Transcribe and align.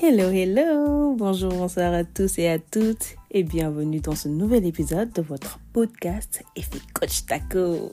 Hello, 0.00 0.30
hello, 0.30 1.16
bonjour, 1.16 1.50
bonsoir 1.50 1.92
à 1.92 2.04
tous 2.04 2.38
et 2.38 2.48
à 2.48 2.60
toutes 2.60 3.16
et 3.32 3.42
bienvenue 3.42 3.98
dans 3.98 4.14
ce 4.14 4.28
nouvel 4.28 4.64
épisode 4.64 5.12
de 5.12 5.22
votre 5.22 5.58
podcast 5.72 6.44
Effet 6.54 6.78
Coach 6.94 7.26
Taco. 7.26 7.92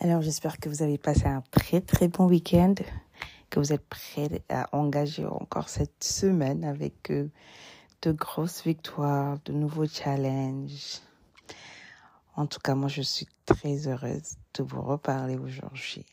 Alors 0.00 0.20
j'espère 0.20 0.58
que 0.58 0.68
vous 0.68 0.82
avez 0.82 0.98
passé 0.98 1.26
un 1.26 1.44
très 1.52 1.80
très 1.80 2.08
bon 2.08 2.26
week-end, 2.26 2.74
que 3.50 3.60
vous 3.60 3.72
êtes 3.72 3.86
prêts 3.88 4.42
à 4.48 4.68
engager 4.76 5.24
encore 5.24 5.68
cette 5.68 6.02
semaine 6.02 6.64
avec 6.64 7.12
euh, 7.12 7.28
de 8.02 8.10
grosses 8.10 8.64
victoires, 8.64 9.38
de 9.44 9.52
nouveaux 9.52 9.86
challenges. 9.86 10.98
En 12.34 12.46
tout 12.46 12.58
cas, 12.58 12.74
moi 12.74 12.88
je 12.88 13.02
suis 13.02 13.28
très 13.46 13.86
heureuse 13.86 14.34
de 14.54 14.64
vous 14.64 14.82
reparler 14.82 15.36
aujourd'hui. 15.36 16.04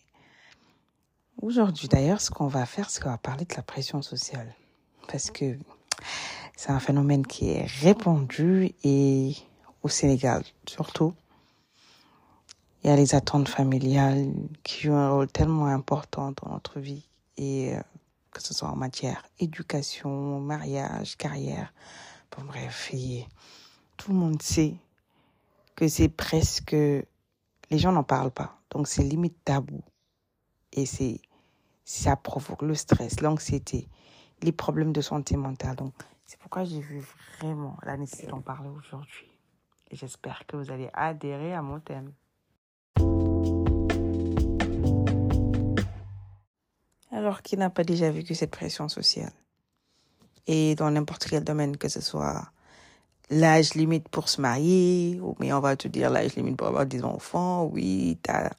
Aujourd'hui, 1.41 1.87
d'ailleurs, 1.87 2.19
ce 2.19 2.31
qu'on 2.31 2.47
va 2.47 2.65
faire, 2.65 2.89
c'est 2.89 3.01
qu'on 3.01 3.11
va 3.11 3.17
parler 3.17 3.45
de 3.45 3.53
la 3.55 3.61
pression 3.61 4.01
sociale. 4.01 4.55
Parce 5.07 5.29
que 5.29 5.57
c'est 6.55 6.71
un 6.71 6.79
phénomène 6.79 7.25
qui 7.25 7.49
est 7.51 7.65
répandu 7.81 8.73
et 8.83 9.35
au 9.83 9.87
Sénégal, 9.89 10.43
surtout, 10.67 11.13
il 12.83 12.89
y 12.89 12.93
a 12.93 12.95
les 12.95 13.13
attentes 13.13 13.49
familiales 13.49 14.33
qui 14.63 14.87
jouent 14.87 14.93
un 14.95 15.11
rôle 15.11 15.27
tellement 15.27 15.67
important 15.67 16.33
dans 16.41 16.51
notre 16.51 16.79
vie 16.79 17.07
et 17.37 17.75
euh, 17.75 17.81
que 18.31 18.41
ce 18.41 18.53
soit 18.53 18.69
en 18.69 18.75
matière 18.75 19.23
éducation, 19.39 20.39
mariage, 20.39 21.17
carrière, 21.17 21.71
bon 22.35 22.45
bref, 22.45 22.91
tout 23.97 24.11
le 24.11 24.17
monde 24.17 24.41
sait 24.41 24.75
que 25.75 25.87
c'est 25.87 26.09
presque 26.09 26.71
les 26.71 27.77
gens 27.77 27.91
n'en 27.91 28.03
parlent 28.03 28.31
pas, 28.31 28.59
donc 28.71 28.87
c'est 28.87 29.03
limite 29.03 29.37
tabou. 29.45 29.81
Et 30.73 30.85
c'est 30.85 31.21
ça 31.87 32.17
provoque 32.17 32.63
le 32.63 32.75
stress, 32.75 33.21
l'anxiété, 33.21 33.87
les 34.41 34.51
problèmes 34.51 34.91
de 34.91 34.99
santé 34.99 35.37
mentale. 35.37 35.77
Donc, 35.77 35.93
c'est 36.25 36.37
pourquoi 36.37 36.65
j'ai 36.65 36.81
vu 36.81 37.01
vraiment 37.39 37.77
la 37.81 37.95
nécessité 37.95 38.27
d'en 38.27 38.41
parler 38.41 38.67
aujourd'hui. 38.67 39.31
J'espère 39.93 40.45
que 40.45 40.57
vous 40.57 40.69
allez 40.69 40.89
adhérer 40.93 41.53
à 41.53 41.61
mon 41.61 41.79
thème. 41.79 42.11
Alors, 47.09 47.41
qui 47.41 47.55
n'a 47.55 47.69
pas 47.69 47.85
déjà 47.85 48.11
vécu 48.11 48.35
cette 48.35 48.51
pression 48.51 48.89
sociale? 48.89 49.31
Et 50.45 50.75
dans 50.75 50.91
n'importe 50.91 51.25
quel 51.29 51.45
domaine, 51.45 51.77
que 51.77 51.87
ce 51.87 52.01
soit 52.01 52.51
l'âge 53.29 53.75
limite 53.75 54.09
pour 54.09 54.27
se 54.27 54.41
marier, 54.41 55.21
ou 55.21 55.37
mais 55.39 55.53
on 55.53 55.61
va 55.61 55.77
te 55.77 55.87
dire 55.87 56.09
l'âge 56.09 56.35
limite 56.35 56.57
pour 56.57 56.67
avoir 56.67 56.85
des 56.85 57.05
enfants, 57.05 57.63
oui, 57.63 58.19
t'as 58.21 58.51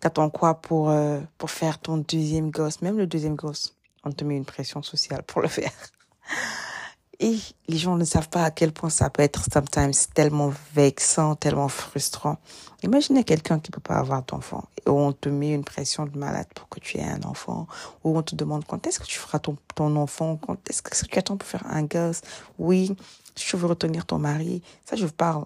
T'attends 0.00 0.30
quoi 0.30 0.54
pour, 0.54 0.90
euh, 0.90 1.20
pour 1.36 1.50
faire 1.50 1.78
ton 1.78 1.98
deuxième 1.98 2.50
gosse 2.50 2.80
Même 2.80 2.96
le 2.96 3.06
deuxième 3.06 3.36
gosse, 3.36 3.76
on 4.02 4.12
te 4.12 4.24
met 4.24 4.36
une 4.36 4.46
pression 4.46 4.82
sociale 4.82 5.22
pour 5.22 5.42
le 5.42 5.48
faire. 5.48 5.72
Et 7.22 7.36
les 7.68 7.76
gens 7.76 7.96
ne 7.96 8.04
savent 8.06 8.30
pas 8.30 8.44
à 8.44 8.50
quel 8.50 8.72
point 8.72 8.88
ça 8.88 9.10
peut 9.10 9.22
être 9.22 9.44
sometimes 9.52 9.92
tellement 10.14 10.50
vexant, 10.74 11.34
tellement 11.34 11.68
frustrant. 11.68 12.38
Imaginez 12.82 13.24
quelqu'un 13.24 13.58
qui 13.60 13.70
peut 13.70 13.78
pas 13.78 13.96
avoir 13.96 14.22
d'enfant 14.22 14.64
et 14.78 14.88
on 14.88 15.12
te 15.12 15.28
met 15.28 15.52
une 15.52 15.64
pression 15.64 16.06
de 16.06 16.16
malade 16.16 16.46
pour 16.54 16.70
que 16.70 16.80
tu 16.80 16.96
aies 16.96 17.04
un 17.04 17.22
enfant 17.24 17.66
ou 18.04 18.16
on 18.16 18.22
te 18.22 18.34
demande 18.34 18.64
quand 18.64 18.86
est-ce 18.86 18.98
que 18.98 19.04
tu 19.04 19.18
feras 19.18 19.38
ton, 19.38 19.58
ton 19.74 19.96
enfant, 19.96 20.38
quand 20.38 20.56
est-ce 20.70 20.80
que 20.80 21.06
tu 21.06 21.18
attends 21.18 21.36
pour 21.36 21.46
faire 21.46 21.66
un 21.66 21.82
gosse? 21.82 22.22
Oui, 22.58 22.96
tu 23.34 23.54
veux 23.58 23.66
retenir 23.66 24.06
ton 24.06 24.18
mari. 24.18 24.62
Ça, 24.86 24.96
je 24.96 25.06
parle 25.06 25.44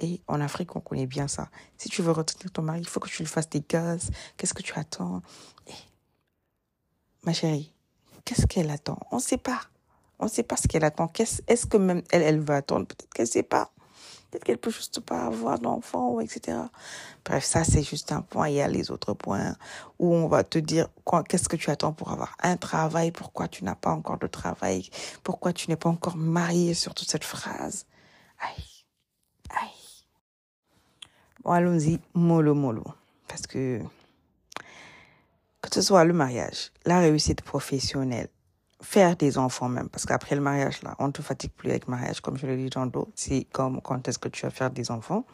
et 0.00 0.22
en 0.26 0.40
Afrique, 0.40 0.74
on 0.76 0.80
connaît 0.80 1.06
bien 1.06 1.28
ça. 1.28 1.48
Si 1.76 1.88
tu 1.88 2.02
veux 2.02 2.12
retenir 2.12 2.50
ton 2.50 2.62
mari, 2.62 2.80
il 2.80 2.88
faut 2.88 3.00
que 3.00 3.08
tu 3.08 3.22
lui 3.22 3.28
fasses 3.28 3.48
des 3.48 3.62
gaz. 3.66 4.10
Qu'est-ce 4.36 4.54
que 4.54 4.62
tu 4.62 4.74
attends? 4.74 5.22
Ma 7.22 7.32
chérie, 7.32 7.72
qu'est-ce 8.24 8.46
qu'elle 8.46 8.70
attend? 8.70 8.98
On 9.10 9.16
ne 9.16 9.20
sait 9.20 9.38
pas. 9.38 9.60
On 10.18 10.24
ne 10.24 10.30
sait 10.30 10.42
pas 10.42 10.56
ce 10.56 10.68
qu'elle 10.68 10.84
attend. 10.84 11.10
Est-ce 11.46 11.66
que 11.66 11.76
même 11.76 12.02
elle, 12.10 12.22
elle 12.22 12.40
va 12.40 12.56
attendre? 12.56 12.86
Peut-être 12.86 13.12
qu'elle 13.12 13.26
ne 13.26 13.30
sait 13.30 13.42
pas. 13.42 13.70
Peut-être 14.30 14.44
qu'elle 14.44 14.58
peut 14.58 14.70
juste 14.70 14.98
pas 14.98 15.26
avoir 15.26 15.60
d'enfant, 15.60 16.18
etc. 16.18 16.58
Bref, 17.24 17.44
ça, 17.44 17.62
c'est 17.62 17.84
juste 17.84 18.10
un 18.10 18.20
point. 18.20 18.48
Il 18.48 18.56
y 18.56 18.60
a 18.60 18.66
les 18.66 18.90
autres 18.90 19.14
points 19.14 19.56
où 20.00 20.12
on 20.12 20.26
va 20.26 20.42
te 20.42 20.58
dire 20.58 20.88
qu'est-ce 21.28 21.48
que 21.48 21.56
tu 21.56 21.70
attends 21.70 21.92
pour 21.92 22.10
avoir 22.10 22.36
un 22.42 22.56
travail, 22.56 23.12
pourquoi 23.12 23.46
tu 23.46 23.62
n'as 23.62 23.76
pas 23.76 23.90
encore 23.90 24.18
de 24.18 24.26
travail, 24.26 24.90
pourquoi 25.22 25.52
tu 25.52 25.70
n'es 25.70 25.76
pas 25.76 25.88
encore 25.88 26.16
marié 26.16 26.74
sur 26.74 26.94
toute 26.94 27.08
cette 27.08 27.24
phrase. 27.24 27.86
Aïe. 28.40 28.73
Allons-y, 31.44 32.00
mollo, 32.14 32.54
mollo. 32.54 32.84
Parce 33.28 33.46
que, 33.46 33.80
que 35.60 35.68
ce 35.70 35.82
soit 35.82 36.04
le 36.04 36.12
mariage, 36.12 36.72
la 36.86 37.00
réussite 37.00 37.42
professionnelle, 37.42 38.28
faire 38.80 39.16
des 39.16 39.38
enfants 39.38 39.68
même, 39.68 39.88
parce 39.88 40.06
qu'après 40.06 40.36
le 40.36 40.40
mariage, 40.40 40.82
là, 40.82 40.94
on 40.98 41.08
ne 41.08 41.12
te 41.12 41.22
fatigue 41.22 41.52
plus 41.52 41.70
avec 41.70 41.86
le 41.86 41.90
mariage, 41.90 42.20
comme 42.20 42.38
je 42.38 42.46
l'ai 42.46 42.56
dit 42.56 42.70
tantôt. 42.70 43.08
C'est 43.14 43.44
comme 43.52 43.80
quand 43.82 44.06
est-ce 44.08 44.18
que 44.18 44.28
tu 44.28 44.46
vas 44.46 44.50
faire 44.50 44.70
des 44.70 44.90
enfants? 44.90 45.24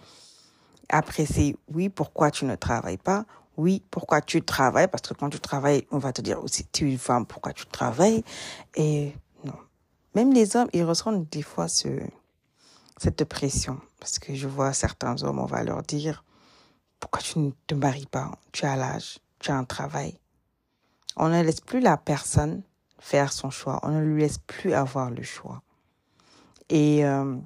Après, 0.88 1.26
c'est 1.26 1.54
oui, 1.72 1.88
pourquoi 1.88 2.30
tu 2.30 2.44
ne 2.44 2.56
travailles 2.56 2.98
pas? 2.98 3.24
Oui, 3.56 3.82
pourquoi 3.90 4.20
tu 4.20 4.42
travailles? 4.42 4.88
Parce 4.88 5.02
que 5.02 5.14
quand 5.14 5.30
tu 5.30 5.38
travailles, 5.38 5.86
on 5.90 5.98
va 5.98 6.12
te 6.12 6.22
dire 6.22 6.42
aussi, 6.42 6.66
tu 6.72 6.88
es 6.88 6.92
une 6.92 6.98
femme, 6.98 7.26
pourquoi 7.26 7.52
tu 7.52 7.66
travailles? 7.66 8.24
Et 8.74 9.12
non. 9.44 9.54
Même 10.14 10.32
les 10.32 10.56
hommes, 10.56 10.68
ils 10.72 10.82
ressentent 10.82 11.30
des 11.30 11.42
fois 11.42 11.68
ce, 11.68 11.88
cette 13.00 13.24
pression. 13.24 13.80
Parce 13.98 14.18
que 14.18 14.34
je 14.34 14.46
vois 14.46 14.74
certains 14.74 15.22
hommes, 15.22 15.38
on 15.38 15.46
va 15.46 15.64
leur 15.64 15.82
dire, 15.82 16.22
pourquoi 17.00 17.22
tu 17.22 17.38
ne 17.38 17.50
te 17.66 17.74
maries 17.74 18.06
pas? 18.06 18.30
Tu 18.52 18.66
as 18.66 18.76
l'âge, 18.76 19.18
tu 19.38 19.50
as 19.50 19.56
un 19.56 19.64
travail. 19.64 20.18
On 21.16 21.28
ne 21.28 21.42
laisse 21.42 21.62
plus 21.62 21.80
la 21.80 21.96
personne 21.96 22.62
faire 22.98 23.32
son 23.32 23.48
choix. 23.50 23.80
On 23.82 23.88
ne 23.88 24.02
lui 24.02 24.20
laisse 24.20 24.38
plus 24.38 24.74
avoir 24.74 25.10
le 25.10 25.22
choix. 25.22 25.62
Et 26.68 27.04
euh, 27.06 27.36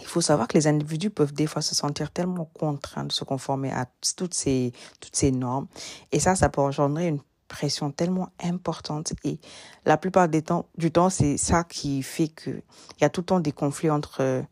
il 0.00 0.06
faut 0.06 0.20
savoir 0.20 0.48
que 0.48 0.58
les 0.58 0.66
individus 0.66 1.10
peuvent 1.10 1.32
des 1.32 1.46
fois 1.46 1.62
se 1.62 1.76
sentir 1.76 2.10
tellement 2.10 2.44
contraints 2.46 3.04
de 3.04 3.12
se 3.12 3.22
conformer 3.22 3.70
à 3.70 3.86
toutes 4.16 4.34
ces, 4.34 4.72
toutes 5.00 5.14
ces 5.14 5.30
normes. 5.30 5.68
Et 6.10 6.18
ça, 6.18 6.34
ça 6.34 6.48
peut 6.48 6.60
engendrer 6.60 7.06
une 7.06 7.20
pression 7.48 7.90
tellement 7.90 8.30
importante 8.42 9.14
et 9.24 9.40
la 9.84 9.96
plupart 9.96 10.28
des 10.28 10.42
temps, 10.42 10.66
du 10.76 10.92
temps, 10.92 11.10
c'est 11.10 11.36
ça 11.36 11.64
qui 11.64 12.02
fait 12.02 12.28
que 12.28 12.50
il 12.50 13.00
y 13.02 13.04
a 13.04 13.10
tout 13.10 13.22
le 13.22 13.26
temps 13.26 13.40
des 13.40 13.52
conflits 13.52 13.90
entre 13.90 14.20
euh, 14.20 14.42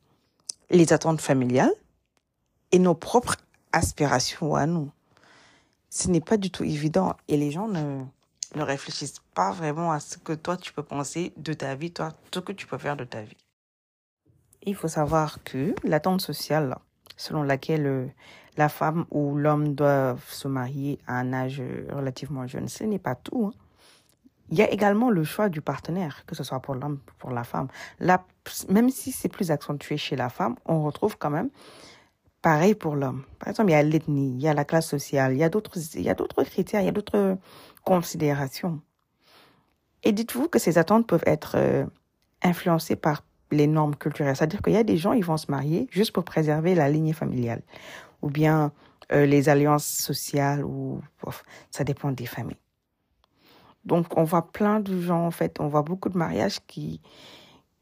les 0.70 0.92
attentes 0.92 1.20
familiales 1.20 1.72
et 2.72 2.78
nos 2.78 2.94
propres 2.94 3.36
aspirations 3.72 4.54
à 4.54 4.66
nous. 4.66 4.90
Ce 5.90 6.08
n'est 6.08 6.20
pas 6.20 6.36
du 6.36 6.50
tout 6.50 6.64
évident 6.64 7.14
et 7.28 7.36
les 7.36 7.50
gens 7.50 7.68
ne, 7.68 8.02
ne 8.54 8.62
réfléchissent 8.62 9.22
pas 9.34 9.52
vraiment 9.52 9.92
à 9.92 10.00
ce 10.00 10.18
que 10.18 10.32
toi 10.32 10.56
tu 10.56 10.72
peux 10.72 10.82
penser 10.82 11.32
de 11.36 11.52
ta 11.52 11.74
vie, 11.74 11.92
toi, 11.92 12.12
ce 12.34 12.40
que 12.40 12.52
tu 12.52 12.66
peux 12.66 12.78
faire 12.78 12.96
de 12.96 13.04
ta 13.04 13.22
vie. 13.22 13.36
Il 14.62 14.74
faut 14.74 14.88
savoir 14.88 15.42
que 15.44 15.74
l'attente 15.84 16.20
sociale, 16.20 16.76
selon 17.16 17.42
laquelle 17.42 17.86
euh, 17.86 18.06
la 18.56 18.68
femme 18.68 19.04
ou 19.10 19.36
l'homme 19.36 19.74
doivent 19.74 20.24
se 20.28 20.48
marier 20.48 20.98
à 21.06 21.18
un 21.18 21.32
âge 21.32 21.62
relativement 21.90 22.46
jeune. 22.46 22.68
Ce 22.68 22.84
n'est 22.84 22.98
pas 22.98 23.14
tout. 23.14 23.52
Hein. 23.52 23.58
Il 24.50 24.58
y 24.58 24.62
a 24.62 24.70
également 24.70 25.10
le 25.10 25.24
choix 25.24 25.48
du 25.48 25.60
partenaire, 25.60 26.24
que 26.26 26.34
ce 26.34 26.44
soit 26.44 26.60
pour 26.60 26.74
l'homme 26.74 27.00
ou 27.08 27.12
pour 27.18 27.30
la 27.30 27.42
femme. 27.42 27.68
Là, 27.98 28.24
même 28.68 28.90
si 28.90 29.10
c'est 29.10 29.28
plus 29.28 29.50
accentué 29.50 29.96
chez 29.96 30.14
la 30.14 30.28
femme, 30.28 30.54
on 30.66 30.84
retrouve 30.84 31.18
quand 31.18 31.30
même 31.30 31.50
pareil 32.42 32.76
pour 32.76 32.94
l'homme. 32.94 33.24
Par 33.40 33.48
exemple, 33.48 33.70
il 33.70 33.72
y 33.72 33.76
a 33.76 33.82
l'ethnie, 33.82 34.30
il 34.30 34.40
y 34.40 34.46
a 34.46 34.54
la 34.54 34.64
classe 34.64 34.88
sociale, 34.88 35.32
il 35.32 35.38
y 35.38 35.42
a 35.42 35.48
d'autres, 35.48 35.72
critères, 36.44 36.80
il 36.80 36.84
y 36.84 36.88
a 36.88 36.92
d'autres 36.92 37.38
considérations. 37.82 38.80
Et 40.04 40.12
dites-vous 40.12 40.48
que 40.48 40.60
ces 40.60 40.78
attentes 40.78 41.08
peuvent 41.08 41.24
être 41.26 41.56
euh, 41.56 41.84
influencées 42.42 42.94
par 42.94 43.24
les 43.50 43.66
normes 43.66 43.96
culturelles. 43.96 44.36
C'est-à-dire 44.36 44.62
qu'il 44.62 44.74
y 44.74 44.76
a 44.76 44.84
des 44.84 44.96
gens, 44.96 45.12
ils 45.12 45.24
vont 45.24 45.36
se 45.36 45.50
marier 45.50 45.88
juste 45.90 46.12
pour 46.12 46.22
préserver 46.22 46.76
la 46.76 46.88
lignée 46.88 47.12
familiale 47.12 47.62
ou 48.26 48.30
bien 48.30 48.72
euh, 49.12 49.24
les 49.24 49.48
alliances 49.48 49.86
sociales, 49.86 50.64
ou 50.64 51.00
ça 51.70 51.84
dépend 51.84 52.10
des 52.10 52.26
familles. 52.26 52.58
Donc 53.84 54.16
on 54.16 54.24
voit 54.24 54.50
plein 54.50 54.80
de 54.80 55.00
gens, 55.00 55.24
en 55.26 55.30
fait, 55.30 55.60
on 55.60 55.68
voit 55.68 55.82
beaucoup 55.82 56.08
de 56.08 56.18
mariages 56.18 56.58
qui, 56.66 57.00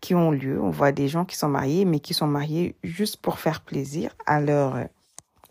qui 0.02 0.14
ont 0.14 0.31
lieu. 0.31 0.61
On 0.61 0.69
voit 0.69 0.93
des 0.93 1.08
gens 1.08 1.25
qui 1.25 1.37
sont 1.37 1.49
mariés, 1.49 1.87
mais 1.87 1.99
qui 1.99 2.12
sont 2.12 2.26
mariés 2.26 2.76
juste 2.82 3.17
pour 3.17 3.38
faire 3.38 3.62
plaisir 3.62 4.14
à 4.26 4.43
leur, 4.43 4.76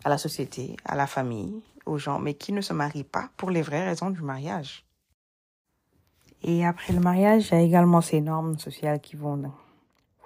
à 0.04 0.08
la 0.08 0.16
société, 0.16 0.76
à 0.84 0.94
la 0.94 1.08
famille, 1.08 1.60
aux 1.86 1.98
gens, 1.98 2.20
mais 2.20 2.34
qui 2.34 2.52
ne 2.52 2.60
se 2.60 2.72
marient 2.72 3.02
pas 3.02 3.30
pour 3.36 3.50
les 3.50 3.62
vraies 3.62 3.84
raisons 3.84 4.10
du 4.10 4.22
mariage. 4.22 4.86
Et 6.44 6.64
après 6.64 6.92
le 6.92 7.00
mariage, 7.00 7.48
il 7.48 7.54
y 7.54 7.58
a 7.58 7.62
également 7.62 8.00
ces 8.00 8.20
normes 8.20 8.58
sociales 8.58 9.00
qui 9.00 9.16
vont 9.16 9.42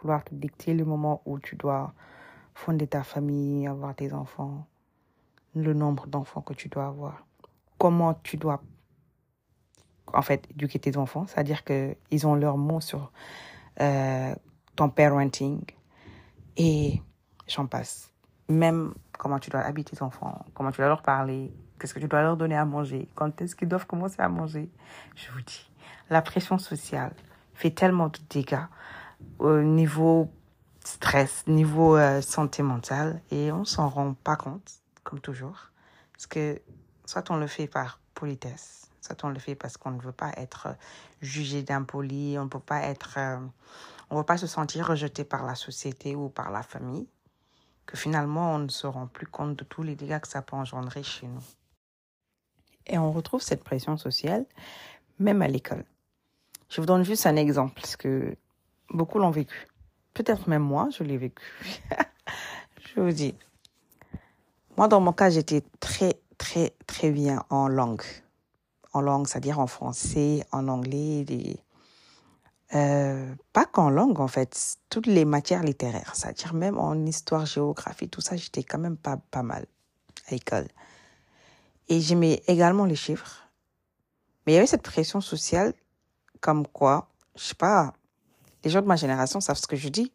vouloir 0.03 0.25
te 0.25 0.35
dicter 0.35 0.75
le 0.75 0.85
moment 0.85 1.23
où 1.25 1.39
tu 1.39 1.57
dois 1.57 1.95
fonder 2.59 2.89
ta 2.89 3.05
famille, 3.05 3.69
avoir 3.69 3.95
tes 3.95 4.13
enfants, 4.13 4.67
le 5.55 5.75
nombre 5.75 6.09
d'enfants 6.09 6.41
que 6.41 6.55
tu 6.55 6.69
dois 6.69 6.87
avoir, 6.87 7.25
comment 7.79 8.15
tu 8.15 8.37
dois 8.37 8.61
en 10.13 10.23
fait 10.23 10.49
éduquer 10.51 10.81
tes 10.81 10.97
enfants, 10.97 11.25
c'est-à-dire 11.29 11.63
que 11.63 11.95
ils 12.11 12.27
ont 12.27 12.35
leur 12.35 12.57
mot 12.57 12.81
sur 12.81 13.13
euh, 13.81 14.35
ton 14.75 14.89
parenting 14.89 15.63
et 16.57 17.01
j'en 17.47 17.67
passe. 17.67 18.13
Même 18.49 18.93
comment 19.17 19.39
tu 19.39 19.51
dois 19.51 19.61
habiter 19.61 19.95
tes 19.97 20.03
enfants, 20.03 20.45
comment 20.53 20.73
tu 20.73 20.79
dois 20.79 20.89
leur 20.89 21.03
parler, 21.03 21.53
qu'est-ce 21.79 21.95
que 21.95 22.01
tu 22.01 22.09
dois 22.09 22.23
leur 22.23 22.37
donner 22.37 22.57
à 22.57 22.65
manger, 22.65 23.09
quand 23.15 23.41
est-ce 23.41 23.55
qu'ils 23.55 23.69
doivent 23.69 23.87
commencer 23.87 24.21
à 24.21 24.29
manger. 24.29 24.69
Je 25.15 25.31
vous 25.31 25.43
dis, 25.43 25.71
la 26.11 26.23
pression 26.23 26.59
sociale 26.59 27.15
fait 27.55 27.71
tellement 27.71 28.09
de 28.09 28.19
dégâts 28.29 28.67
au 29.39 29.61
niveau 29.61 30.33
stress, 30.85 31.47
niveau 31.47 31.97
euh, 31.97 32.21
santé 32.23 32.63
mentale, 32.63 33.21
et 33.31 33.53
on 33.53 33.65
s'en 33.65 33.89
rend 33.89 34.15
pas 34.15 34.37
compte, 34.37 34.71
comme 35.05 35.21
toujours, 35.21 35.71
parce 36.13 36.27
que 36.27 36.61
soit 37.07 37.31
on 37.31 37.37
le 37.37 37.47
fait 37.47 37.67
par 37.67 38.01
politesse, 38.15 38.91
soit 39.01 39.23
on 39.25 39.29
le 39.29 39.39
fait 39.39 39.55
parce 39.55 39.77
qu'on 39.77 39.91
ne 39.91 40.01
veut 40.01 40.13
pas 40.13 40.33
être 40.37 40.69
jugé 41.21 41.63
d'impoli, 41.63 42.37
on 42.39 42.45
ne 42.45 42.49
peut 42.49 42.59
pas 42.59 42.83
être, 42.83 43.15
euh, 43.19 43.39
on 44.11 44.17
veut 44.17 44.25
pas 44.25 44.39
se 44.39 44.47
sentir 44.47 44.87
rejeté 44.87 45.25
par 45.25 45.45
la 45.45 45.55
société 45.55 46.15
ou 46.15 46.29
par 46.29 46.51
la 46.51 46.63
famille, 46.63 47.09
que 47.87 47.97
finalement 47.97 48.55
on 48.55 48.59
ne 48.59 48.69
se 48.69 48.87
rend 48.87 49.07
plus 49.07 49.27
compte 49.27 49.57
de 49.57 49.65
tous 49.65 49.83
les 49.83 49.95
dégâts 49.95 50.21
que 50.21 50.29
ça 50.29 50.43
peut 50.43 50.57
engendrer 50.57 51.03
chez 51.03 51.27
nous. 51.27 51.45
Et 52.87 52.99
on 52.99 53.13
retrouve 53.13 53.43
cette 53.43 53.65
pression 53.65 53.97
sociale 53.97 54.47
même 55.19 55.43
à 55.43 55.49
l'école. 55.49 55.85
Je 56.69 56.81
vous 56.81 56.87
donne 56.87 57.05
juste 57.05 57.27
un 57.27 57.37
exemple, 57.37 57.75
parce 57.75 57.97
que 57.97 58.37
beaucoup 58.91 59.19
l'ont 59.19 59.31
vécu. 59.31 59.67
Peut-être 60.19 60.49
même 60.49 60.65
moi, 60.65 60.89
je 60.91 61.05
l'ai 61.05 61.17
vécu. 61.17 61.45
je 62.93 63.01
vous 63.01 63.13
dis. 63.13 63.37
Moi, 64.77 64.89
dans 64.89 64.99
mon 64.99 65.13
cas, 65.13 65.31
j'étais 65.31 65.63
très, 65.79 66.21
très, 66.39 66.75
très 66.89 67.13
bien 67.13 67.45
en 67.51 67.69
langue. 67.69 68.03
En 68.93 69.01
langue, 69.01 69.29
c'est-à-dire 69.29 69.61
en 69.61 69.69
français, 69.69 70.45
en 70.51 70.67
anglais. 70.67 71.25
Euh, 72.75 73.33
pas 73.53 73.65
qu'en 73.65 73.91
langue, 73.91 74.19
en 74.19 74.27
fait. 74.27 74.79
Toutes 74.91 75.07
les 75.07 75.25
matières 75.25 75.63
littéraires, 75.63 76.17
c'est-à-dire 76.17 76.53
même 76.53 76.79
en 76.79 76.97
histoire, 77.07 77.47
géographie, 77.47 78.09
tout 78.09 78.21
ça, 78.21 78.35
j'étais 78.35 78.65
quand 78.65 78.79
même 78.79 78.97
pas, 78.97 79.19
pas 79.31 79.45
mal 79.45 79.67
à 80.27 80.33
l'école. 80.33 80.67
Et 81.89 82.01
j'aimais 82.01 82.43
également 82.49 82.87
les 82.87 82.97
chiffres. 82.97 83.47
Mais 84.45 84.55
il 84.55 84.57
y 84.57 84.59
avait 84.59 84.67
cette 84.67 84.83
pression 84.83 85.21
sociale, 85.21 85.75
comme 86.41 86.67
quoi, 86.67 87.09
je 87.37 87.45
sais 87.45 87.55
pas, 87.55 87.93
les 88.65 88.71
gens 88.71 88.83
de 88.83 88.87
ma 88.87 88.97
génération 88.97 89.41
savent 89.41 89.59
ce 89.59 89.67
que 89.67 89.77
je 89.77 89.89
dis. 89.89 90.13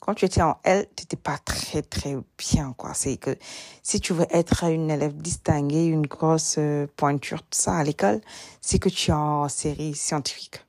Quand 0.00 0.14
tu 0.14 0.24
étais 0.24 0.42
en 0.42 0.58
L, 0.62 0.86
tu 0.94 1.02
n'étais 1.02 1.16
pas 1.16 1.38
très, 1.38 1.82
très 1.82 2.16
bien, 2.36 2.72
quoi. 2.76 2.94
C'est 2.94 3.16
que 3.16 3.36
si 3.82 4.00
tu 4.00 4.12
veux 4.12 4.26
être 4.30 4.64
une 4.64 4.90
élève 4.90 5.16
distinguée, 5.16 5.86
une 5.86 6.06
grosse 6.06 6.56
euh, 6.58 6.86
pointure, 6.96 7.42
tout 7.42 7.58
ça 7.58 7.76
à 7.76 7.82
l'école, 7.82 8.20
c'est 8.60 8.78
que 8.78 8.88
tu 8.88 9.10
es 9.10 9.14
en 9.14 9.48
série 9.48 9.94
scientifique. 9.94 10.64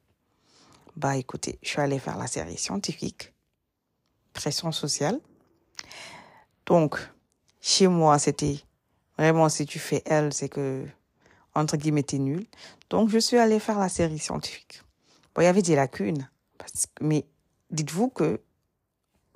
Bah, 0.96 1.16
écoutez, 1.16 1.60
je 1.62 1.70
suis 1.70 1.80
allée 1.80 2.00
faire 2.00 2.18
la 2.18 2.28
série 2.28 2.58
scientifique. 2.58 3.34
Pression 4.34 4.72
sociale. 4.72 5.20
Donc, 6.66 6.98
chez 7.62 7.88
moi, 7.88 8.18
c'était 8.18 8.60
vraiment, 9.18 9.48
si 9.48 9.66
tu 9.66 9.80
fais 9.80 10.02
L, 10.06 10.34
c'est 10.34 10.50
que, 10.50 10.86
entre 11.54 11.78
guillemets, 11.78 12.04
t'es 12.04 12.18
nul. 12.18 12.46
Donc, 12.90 13.10
je 13.10 13.20
suis 13.20 13.38
allée 13.38 13.60
faire 13.60 13.80
la 13.80 13.90
série 13.90 14.20
scientifique. 14.20 14.82
Bon, 15.36 15.42
il 15.42 15.46
y 15.46 15.48
avait 15.48 15.62
des 15.62 15.76
lacunes 15.76 16.28
mais 17.02 17.26
dites-vous 17.72 18.10
que 18.10 18.42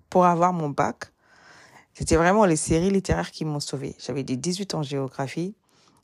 pour 0.10 0.26
avoir 0.26 0.54
mon 0.54 0.70
bac, 0.70 1.06
c'était 1.94 2.16
vraiment 2.16 2.46
les 2.46 2.56
séries 2.56 2.90
littéraires 2.90 3.32
qui 3.32 3.46
m'ont 3.46 3.60
sauvé. 3.60 3.96
J'avais 4.00 4.24
des 4.24 4.38
18 4.38 4.74
en 4.74 4.84
géographie, 4.84 5.56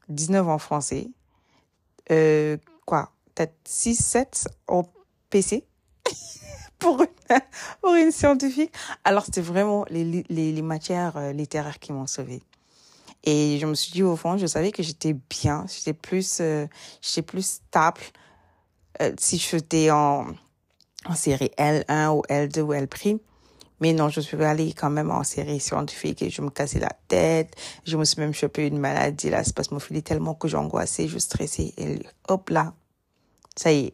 19 0.10 0.48
en 0.48 0.57
français, 0.57 1.10
euh, 2.12 2.57
quoi, 2.86 3.12
peut-être 3.33 3.56
6, 3.66 3.95
7 3.95 4.48
en 4.68 4.83
PC 5.30 5.66
pour, 6.80 7.01
une, 7.01 7.39
pour 7.81 7.94
une 7.95 8.12
scientifique. 8.12 8.74
Alors, 9.04 9.25
c'était 9.25 9.42
vraiment 9.42 9.86
les, 9.89 10.25
les, 10.30 10.62
matières 10.62 11.18
euh, 11.18 11.31
littéraires 11.31 11.80
qui 11.80 11.92
m'ont 11.92 12.07
sauvé. 12.07 12.42
Et 13.24 13.57
je 13.60 13.65
me 13.65 13.74
suis 13.75 13.92
dit, 13.92 14.04
au 14.04 14.15
fond, 14.15 14.38
je 14.38 14.45
savais 14.45 14.72
que 14.72 14.81
j'étais 14.81 15.13
bien, 15.13 15.65
j'étais 15.68 15.94
plus, 15.94 16.39
euh, 16.42 16.68
plus 17.25 17.45
stable. 17.45 18.01
Si 19.18 19.38
j'étais 19.38 19.92
en, 19.92 20.25
en 21.06 21.16
série 21.16 21.51
L1 21.57 22.10
ou 22.10 22.22
L2 22.30 22.62
ou 22.62 22.74
L'. 22.74 22.88
Mais 23.81 23.94
non, 23.94 24.10
je 24.10 24.19
suis 24.19 24.44
allée 24.44 24.74
quand 24.74 24.90
même 24.90 25.10
en 25.10 25.24
série 25.24 25.60
scientifique 25.60 26.22
et 26.22 26.30
je 26.30 26.42
me 26.42 26.50
cassais 26.50 26.80
la 26.80 26.92
tête. 27.07 27.56
Je 27.86 27.96
me 27.96 28.04
suis 28.04 28.19
même 28.19 28.34
chopé 28.34 28.68
une 28.68 28.78
maladie, 28.78 29.30
la 29.30 29.44
spasmophilie, 29.44 30.04
tellement 30.04 30.34
que 30.34 30.48
j'angoissais, 30.48 31.07
je 31.07 31.18
stressais. 31.18 31.74
Et 31.78 32.01
hop 32.28 32.50
là, 32.50 32.74
ça 33.56 33.72
y 33.72 33.86
est, 33.86 33.94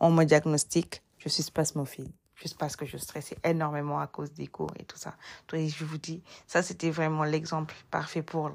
on 0.00 0.10
me 0.10 0.24
diagnostique, 0.24 1.02
je 1.18 1.28
suis 1.28 1.42
spasmophile. 1.42 2.08
Juste 2.34 2.56
parce 2.56 2.74
que 2.74 2.86
je 2.86 2.96
stressais 2.96 3.36
énormément 3.44 4.00
à 4.00 4.06
cause 4.06 4.32
des 4.32 4.46
cours 4.46 4.72
et 4.78 4.84
tout 4.84 4.96
ça. 4.96 5.14
Donc, 5.48 5.60
je 5.68 5.84
vous 5.84 5.98
dis, 5.98 6.22
ça 6.46 6.62
c'était 6.62 6.90
vraiment 6.90 7.24
l'exemple 7.24 7.74
parfait 7.90 8.22
pour 8.22 8.52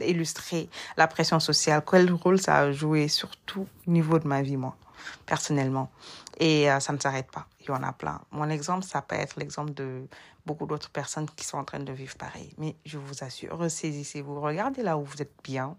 illustrer 0.00 0.68
la 0.96 1.06
pression 1.06 1.38
sociale. 1.38 1.84
Quel 1.88 2.10
rôle 2.12 2.40
ça 2.40 2.56
a 2.56 2.72
joué 2.72 3.06
sur 3.06 3.36
tout 3.46 3.68
niveau 3.86 4.18
de 4.18 4.26
ma 4.26 4.42
vie, 4.42 4.56
moi, 4.56 4.76
personnellement. 5.26 5.90
Et 6.38 6.70
euh, 6.70 6.80
ça 6.80 6.92
ne 6.92 6.98
s'arrête 6.98 7.30
pas. 7.30 7.46
Il 7.60 7.66
y 7.66 7.70
en 7.70 7.82
a 7.82 7.92
plein. 7.92 8.20
Mon 8.30 8.48
exemple, 8.48 8.84
ça 8.84 9.02
peut 9.02 9.16
être 9.16 9.36
l'exemple 9.36 9.72
de 9.74 10.08
beaucoup 10.46 10.66
d'autres 10.66 10.90
personnes 10.90 11.28
qui 11.36 11.44
sont 11.44 11.58
en 11.58 11.64
train 11.64 11.80
de 11.80 11.92
vivre 11.92 12.16
pareil. 12.16 12.52
Mais 12.58 12.76
je 12.84 12.98
vous 12.98 13.22
assure, 13.22 13.56
ressaisissez-vous, 13.56 14.40
regardez 14.40 14.82
là 14.82 14.98
où 14.98 15.04
vous 15.04 15.22
êtes 15.22 15.34
bien 15.44 15.76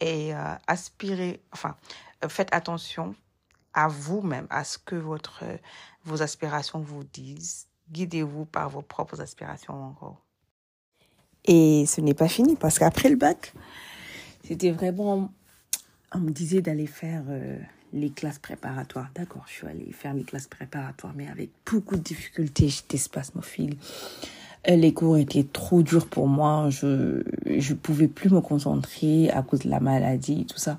et 0.00 0.34
euh, 0.34 0.54
aspirez, 0.66 1.42
enfin, 1.52 1.76
euh, 2.24 2.28
faites 2.28 2.52
attention 2.52 3.14
à 3.74 3.88
vous-même, 3.88 4.46
à 4.50 4.64
ce 4.64 4.78
que 4.78 4.96
votre, 4.96 5.44
vos 6.04 6.22
aspirations 6.22 6.80
vous 6.80 7.04
disent. 7.04 7.66
Guidez-vous 7.90 8.44
par 8.44 8.68
vos 8.68 8.82
propres 8.82 9.20
aspirations 9.20 9.74
encore. 9.74 10.24
Et 11.44 11.84
ce 11.86 12.00
n'est 12.00 12.14
pas 12.14 12.28
fini 12.28 12.54
parce 12.54 12.78
qu'après 12.78 13.08
le 13.08 13.16
bac, 13.16 13.52
c'était 14.44 14.70
vraiment, 14.70 15.32
on 16.12 16.18
me 16.18 16.30
disait 16.30 16.62
d'aller 16.62 16.86
faire 16.86 17.24
les 17.92 18.10
classes 18.10 18.38
préparatoires. 18.38 19.10
D'accord, 19.14 19.44
je 19.46 19.52
suis 19.52 19.66
allée 19.66 19.92
faire 19.92 20.14
les 20.14 20.24
classes 20.24 20.46
préparatoires, 20.46 21.12
mais 21.16 21.28
avec 21.28 21.50
beaucoup 21.70 21.96
de 21.96 22.02
difficultés. 22.02 22.68
J'étais 22.68 22.98
spasmophile. 22.98 23.76
Euh, 24.68 24.76
les 24.76 24.92
cours 24.92 25.16
étaient 25.16 25.46
trop 25.50 25.82
durs 25.82 26.06
pour 26.06 26.28
moi. 26.28 26.68
Je 26.70 27.22
je 27.46 27.74
pouvais 27.74 28.08
plus 28.08 28.30
me 28.30 28.40
concentrer 28.40 29.30
à 29.30 29.42
cause 29.42 29.60
de 29.60 29.70
la 29.70 29.80
maladie 29.80 30.42
et 30.42 30.44
tout 30.44 30.58
ça. 30.58 30.78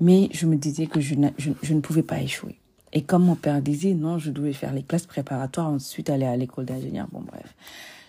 Mais 0.00 0.28
je 0.32 0.46
me 0.46 0.56
disais 0.56 0.86
que 0.86 1.00
je, 1.00 1.14
je, 1.38 1.74
ne 1.74 1.80
pouvais 1.80 2.04
pas 2.04 2.20
échouer. 2.20 2.56
Et 2.92 3.02
comme 3.02 3.24
mon 3.24 3.34
père 3.34 3.60
disait, 3.60 3.94
non, 3.94 4.18
je 4.18 4.30
devais 4.30 4.52
faire 4.52 4.72
les 4.72 4.84
classes 4.84 5.06
préparatoires, 5.06 5.68
ensuite 5.68 6.08
aller 6.08 6.24
à 6.24 6.36
l'école 6.36 6.66
d'ingénieur. 6.66 7.08
Bon, 7.10 7.20
bref. 7.20 7.54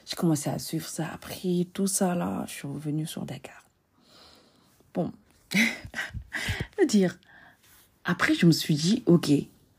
J'ai 0.05 0.15
commencé 0.15 0.49
à 0.49 0.59
suivre 0.59 0.87
ça. 0.87 1.05
Après 1.13 1.67
tout 1.73 1.87
ça, 1.87 2.15
là, 2.15 2.43
je 2.47 2.53
suis 2.53 2.67
revenue 2.67 3.07
sur 3.07 3.25
Dakar. 3.25 3.63
Bon. 4.93 5.11
dire, 6.87 7.17
après, 8.09 8.33
je 8.33 8.47
me 8.47 8.51
suis 8.51 8.73
dit, 8.73 9.03
ok, 9.05 9.29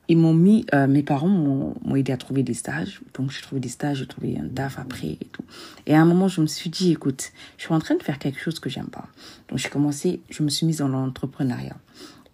ils 0.06 0.16
m'ont 0.16 0.34
mis, 0.34 0.64
euh, 0.72 0.86
mes 0.86 1.02
parents 1.02 1.26
m'ont 1.26 1.96
aidé 1.96 2.12
à 2.12 2.16
trouver 2.16 2.44
des 2.44 2.54
stages. 2.54 3.00
Donc, 3.14 3.32
j'ai 3.32 3.42
trouvé 3.42 3.60
des 3.60 3.68
stages, 3.68 3.98
j'ai 3.98 4.06
trouvé 4.06 4.38
un 4.38 4.44
DAF 4.44 4.78
après 4.78 5.18
et 5.20 5.28
tout. 5.32 5.42
Et 5.86 5.96
à 5.96 6.00
un 6.00 6.04
moment, 6.04 6.28
je 6.28 6.40
me 6.40 6.46
suis 6.46 6.70
dit, 6.70 6.92
écoute, 6.92 7.32
je 7.58 7.64
suis 7.64 7.74
en 7.74 7.80
train 7.80 7.96
de 7.96 8.02
faire 8.04 8.20
quelque 8.20 8.38
chose 8.38 8.60
que 8.60 8.70
j'aime 8.70 8.86
pas. 8.86 9.08
Donc, 9.48 9.58
j'ai 9.58 9.68
commencé, 9.68 10.20
je 10.30 10.44
me 10.44 10.48
suis 10.48 10.64
mise 10.64 10.76
dans 10.76 10.86
l'entrepreneuriat. 10.86 11.76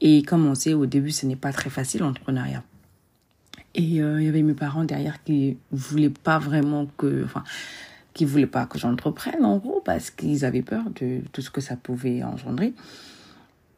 Et 0.03 0.23
comme 0.23 0.45
on 0.45 0.55
sait, 0.55 0.75
au 0.75 0.85
début, 0.85 1.12
ce 1.12 1.25
n'est 1.25 1.35
pas 1.35 1.50
très 1.50 1.71
facile, 1.71 2.03
l'entrepreneuriat. 2.03 2.62
Et 3.75 4.03
euh, 4.03 4.21
il 4.21 4.26
y 4.26 4.29
avait 4.29 4.43
mes 4.43 4.53
parents 4.53 4.85
derrière 4.85 5.25
qui 5.25 5.57
voulaient 5.73 6.11
pas 6.11 6.38
vraiment 6.38 6.88
que, 6.99 7.25
enfin, 7.25 7.43
qui 8.12 8.26
voulaient 8.26 8.47
pas 8.47 8.67
que 8.67 8.79
j'entreprenne, 8.79 9.47
en 9.47 9.57
gros, 9.57 9.81
parce 9.83 10.11
qu'ils 10.11 10.45
avaient 10.45 10.61
peur 10.61 10.85
de 11.00 11.23
tout 11.33 11.41
ce 11.41 11.49
que 11.49 11.62
ça 11.62 11.75
pouvait 11.75 12.23
engendrer. 12.23 12.75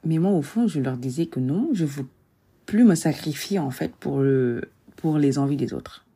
Mais 0.04 0.18
moi, 0.18 0.30
au 0.32 0.42
fond, 0.42 0.68
je 0.68 0.80
leur 0.80 0.96
disais 0.96 1.26
que 1.26 1.40
non, 1.40 1.70
je 1.72 1.84
veux 1.84 2.06
plus 2.66 2.84
me 2.84 2.94
sacrifier, 2.94 3.58
en 3.58 3.70
fait, 3.70 3.94
pour, 3.94 4.20
le, 4.20 4.70
pour 4.96 5.18
les 5.18 5.38
envies 5.38 5.56
des 5.56 5.72
autres. 5.72 6.06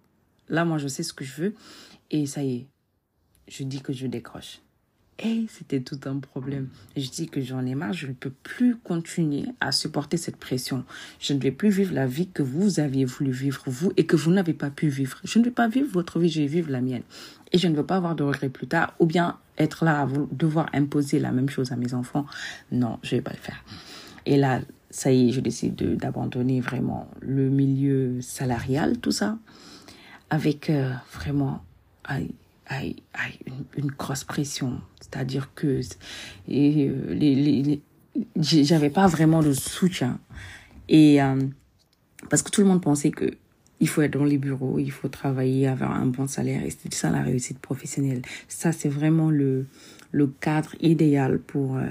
Là, 0.49 0.65
moi, 0.65 0.79
je 0.79 0.89
sais 0.89 1.03
ce 1.03 1.13
que 1.13 1.25
je 1.25 1.43
veux. 1.43 1.55
Et 2.11 2.27
ça 2.27 2.43
y 2.43 2.57
est, 2.57 2.67
je 3.49 3.65
dis 3.65 3.81
que 3.81 3.93
je 3.93 4.07
décroche. 4.07 4.61
Et 5.25 5.47
c'était 5.49 5.81
tout 5.81 6.01
un 6.07 6.19
problème. 6.19 6.69
Je 6.97 7.09
dis 7.09 7.29
que 7.29 7.41
j'en 7.41 7.65
ai 7.65 7.77
marre, 7.77 7.93
je 7.93 8.09
ne 8.09 8.13
peux 8.13 8.33
plus 8.43 8.77
continuer 8.77 9.45
à 9.61 9.71
supporter 9.71 10.17
cette 10.17 10.37
pression. 10.37 10.85
Je 11.21 11.33
ne 11.33 11.39
vais 11.39 11.53
plus 11.53 11.71
vivre 11.71 11.95
la 11.95 12.07
vie 12.07 12.27
que 12.27 12.43
vous 12.43 12.81
aviez 12.81 13.05
voulu 13.05 13.31
vivre, 13.31 13.63
vous, 13.67 13.93
et 13.97 14.05
que 14.05 14.17
vous 14.17 14.33
n'avez 14.33 14.53
pas 14.53 14.71
pu 14.71 14.89
vivre. 14.89 15.21
Je 15.23 15.39
ne 15.39 15.45
vais 15.45 15.53
pas 15.53 15.69
vivre 15.69 15.89
votre 15.93 16.19
vie, 16.19 16.29
je 16.29 16.41
vais 16.41 16.49
vivre 16.49 16.71
la 16.71 16.81
mienne. 16.81 17.03
Et 17.53 17.59
je 17.59 17.69
ne 17.69 17.77
veux 17.77 17.87
pas 17.87 17.97
avoir 17.97 18.17
de 18.17 18.25
regrets 18.25 18.49
plus 18.49 18.67
tard, 18.67 18.95
ou 18.99 19.07
bien 19.07 19.39
être 19.59 19.85
là 19.85 20.03
à 20.03 20.09
devoir 20.33 20.69
imposer 20.73 21.21
la 21.21 21.31
même 21.31 21.49
chose 21.49 21.71
à 21.71 21.77
mes 21.77 21.95
enfants. 21.95 22.27
Non, 22.73 22.99
je 23.05 23.15
ne 23.15 23.21
vais 23.21 23.23
pas 23.23 23.33
le 23.33 23.39
faire. 23.39 23.63
Et 24.27 24.37
là, 24.37 24.61
ça 24.91 25.13
y 25.13 25.29
est, 25.29 25.33
je 25.33 25.41
décide 25.41 25.97
d'abandonner 25.97 26.61
vraiment 26.61 27.09
le 27.21 27.49
milieu 27.49 28.21
salarial, 28.21 28.99
tout 28.99 29.13
ça, 29.13 29.39
avec 30.31 30.69
euh, 30.69 30.93
vraiment 31.13 31.63
une, 33.77 33.91
grosse 33.99 34.25
pression. 34.25 34.81
C'est-à-dire 35.13 35.51
que 35.55 35.81
et, 36.49 36.89
euh, 36.89 37.15
les, 37.15 37.35
les, 37.35 37.83
j'avais 38.37 38.91
pas 38.91 39.07
vraiment 39.07 39.43
de 39.43 39.53
soutien. 39.53 40.19
Et 40.89 41.23
euh, 41.23 41.41
parce 42.31 42.43
que 42.43 42.51
tout 42.51 42.61
le 42.61 42.67
monde 42.67 42.83
pensait 42.83 43.11
que 43.11 43.31
il 43.81 43.89
faut 43.89 44.03
être 44.03 44.13
dans 44.13 44.25
les 44.25 44.39
bureaux, 44.39 44.79
il 44.79 44.93
faut 44.93 45.09
travailler, 45.09 45.67
avoir 45.67 45.93
un 45.93 46.07
bon 46.07 46.29
salaire. 46.29 46.65
Et 46.65 46.71
c'est 46.71 46.95
ça 46.95 47.11
la 47.11 47.21
réussite 47.21 47.59
professionnelle. 47.59 48.23
Ça, 48.47 48.71
c'est 48.71 48.89
vraiment 48.89 49.29
le, 49.29 49.67
le 50.13 50.29
cadre 50.29 50.77
idéal 50.81 51.41
pour 51.41 51.77
euh, 51.77 51.87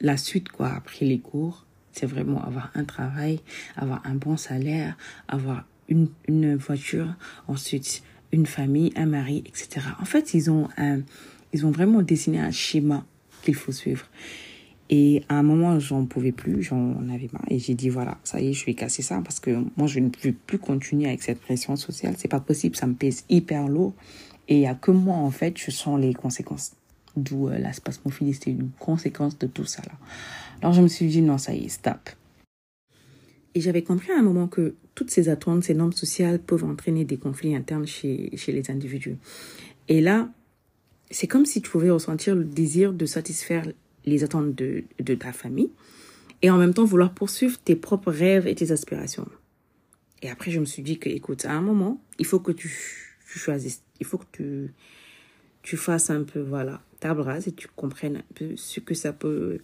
la 0.00 0.16
suite, 0.16 0.48
quoi, 0.48 0.68
après 0.68 1.04
les 1.04 1.18
cours. 1.18 1.66
C'est 1.92 2.06
vraiment 2.06 2.42
avoir 2.42 2.70
un 2.74 2.84
travail, 2.84 3.40
avoir 3.76 4.00
un 4.06 4.14
bon 4.14 4.38
salaire, 4.38 4.96
avoir 5.28 5.66
une, 5.88 6.08
une 6.26 6.56
voiture, 6.56 7.14
ensuite 7.48 8.02
une 8.32 8.46
famille, 8.46 8.90
un 8.96 9.06
mari, 9.06 9.44
etc. 9.46 9.86
En 10.00 10.06
fait, 10.06 10.32
ils 10.32 10.50
ont 10.50 10.68
un, 10.78 11.00
ils 11.54 11.64
ont 11.64 11.70
vraiment 11.70 12.02
dessiné 12.02 12.40
un 12.40 12.50
schéma 12.50 13.06
qu'il 13.42 13.54
faut 13.54 13.72
suivre. 13.72 14.06
Et 14.90 15.22
à 15.28 15.38
un 15.38 15.42
moment, 15.42 15.78
j'en 15.78 16.04
pouvais 16.04 16.32
plus, 16.32 16.62
j'en 16.62 17.08
avais 17.08 17.30
marre. 17.32 17.44
Et 17.48 17.58
j'ai 17.58 17.74
dit, 17.74 17.88
voilà, 17.88 18.18
ça 18.24 18.40
y 18.40 18.48
est, 18.48 18.52
je 18.52 18.66
vais 18.66 18.74
casser 18.74 19.02
ça 19.02 19.20
parce 19.22 19.40
que 19.40 19.64
moi, 19.76 19.86
je 19.86 20.00
ne 20.00 20.08
peux 20.08 20.32
plus 20.32 20.58
continuer 20.58 21.06
avec 21.06 21.22
cette 21.22 21.40
pression 21.40 21.76
sociale. 21.76 22.14
C'est 22.18 22.28
pas 22.28 22.40
possible, 22.40 22.76
ça 22.76 22.86
me 22.86 22.94
pèse 22.94 23.24
hyper 23.30 23.68
lourd. 23.68 23.94
Et 24.48 24.56
il 24.56 24.60
y 24.60 24.66
a 24.66 24.74
que 24.74 24.90
moi, 24.90 25.16
en 25.16 25.30
fait, 25.30 25.56
je 25.56 25.70
sens 25.70 25.98
les 25.98 26.12
conséquences. 26.12 26.72
D'où 27.16 27.48
euh, 27.48 27.58
la 27.58 27.72
spasmophilie, 27.72 28.34
c'était 28.34 28.50
une 28.50 28.70
conséquence 28.78 29.38
de 29.38 29.46
tout 29.46 29.64
ça, 29.64 29.82
là. 29.86 29.92
Alors, 30.60 30.74
je 30.74 30.82
me 30.82 30.88
suis 30.88 31.06
dit, 31.06 31.22
non, 31.22 31.38
ça 31.38 31.54
y 31.54 31.66
est, 31.66 31.68
stop. 31.68 32.10
Et 33.54 33.60
j'avais 33.60 33.82
compris 33.82 34.10
à 34.10 34.18
un 34.18 34.22
moment 34.22 34.48
que 34.48 34.74
toutes 34.96 35.10
ces 35.10 35.28
attentes, 35.28 35.62
ces 35.62 35.74
normes 35.74 35.92
sociales 35.92 36.40
peuvent 36.40 36.64
entraîner 36.64 37.04
des 37.04 37.16
conflits 37.16 37.54
internes 37.54 37.86
chez, 37.86 38.36
chez 38.36 38.50
les 38.50 38.70
individus. 38.70 39.16
Et 39.88 40.00
là, 40.00 40.28
c'est 41.14 41.28
comme 41.28 41.46
si 41.46 41.62
tu 41.62 41.70
pouvais 41.70 41.90
ressentir 41.90 42.34
le 42.34 42.44
désir 42.44 42.92
de 42.92 43.06
satisfaire 43.06 43.66
les 44.04 44.24
attentes 44.24 44.54
de, 44.54 44.84
de 44.98 45.14
ta 45.14 45.32
famille 45.32 45.70
et 46.42 46.50
en 46.50 46.58
même 46.58 46.74
temps 46.74 46.84
vouloir 46.84 47.14
poursuivre 47.14 47.56
tes 47.58 47.76
propres 47.76 48.10
rêves 48.10 48.46
et 48.46 48.54
tes 48.54 48.72
aspirations. 48.72 49.28
Et 50.22 50.28
après, 50.28 50.50
je 50.50 50.58
me 50.58 50.64
suis 50.64 50.82
dit 50.82 50.98
que, 50.98 51.08
écoute, 51.08 51.44
à 51.44 51.52
un 51.52 51.60
moment, 51.60 52.02
il 52.18 52.26
faut 52.26 52.40
que 52.40 52.50
tu, 52.50 52.68
tu 53.30 53.38
choisisses, 53.38 53.82
il 54.00 54.06
faut 54.06 54.18
que 54.18 54.26
tu, 54.32 54.74
tu 55.62 55.76
fasses 55.76 56.10
un 56.10 56.24
peu, 56.24 56.40
voilà, 56.40 56.82
ta 56.98 57.14
rase 57.14 57.46
et 57.46 57.52
tu 57.52 57.68
comprennes 57.68 58.16
un 58.16 58.34
peu 58.34 58.56
ce 58.56 58.80
que 58.80 58.94
ça 58.94 59.12
peut, 59.12 59.58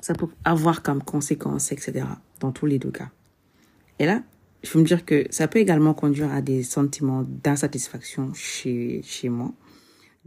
ça 0.00 0.14
peut 0.14 0.26
avoir 0.44 0.82
comme 0.82 1.02
conséquence, 1.02 1.70
etc. 1.70 2.06
Dans 2.40 2.50
tous 2.50 2.66
les 2.66 2.78
deux 2.78 2.90
cas. 2.90 3.10
Et 3.98 4.06
là, 4.06 4.22
je 4.64 4.70
veux 4.72 4.80
me 4.80 4.86
dire 4.86 5.04
que 5.04 5.26
ça 5.30 5.46
peut 5.46 5.60
également 5.60 5.94
conduire 5.94 6.32
à 6.32 6.42
des 6.42 6.62
sentiments 6.62 7.24
d'insatisfaction 7.26 8.32
chez, 8.34 9.00
chez 9.04 9.28
moi 9.28 9.54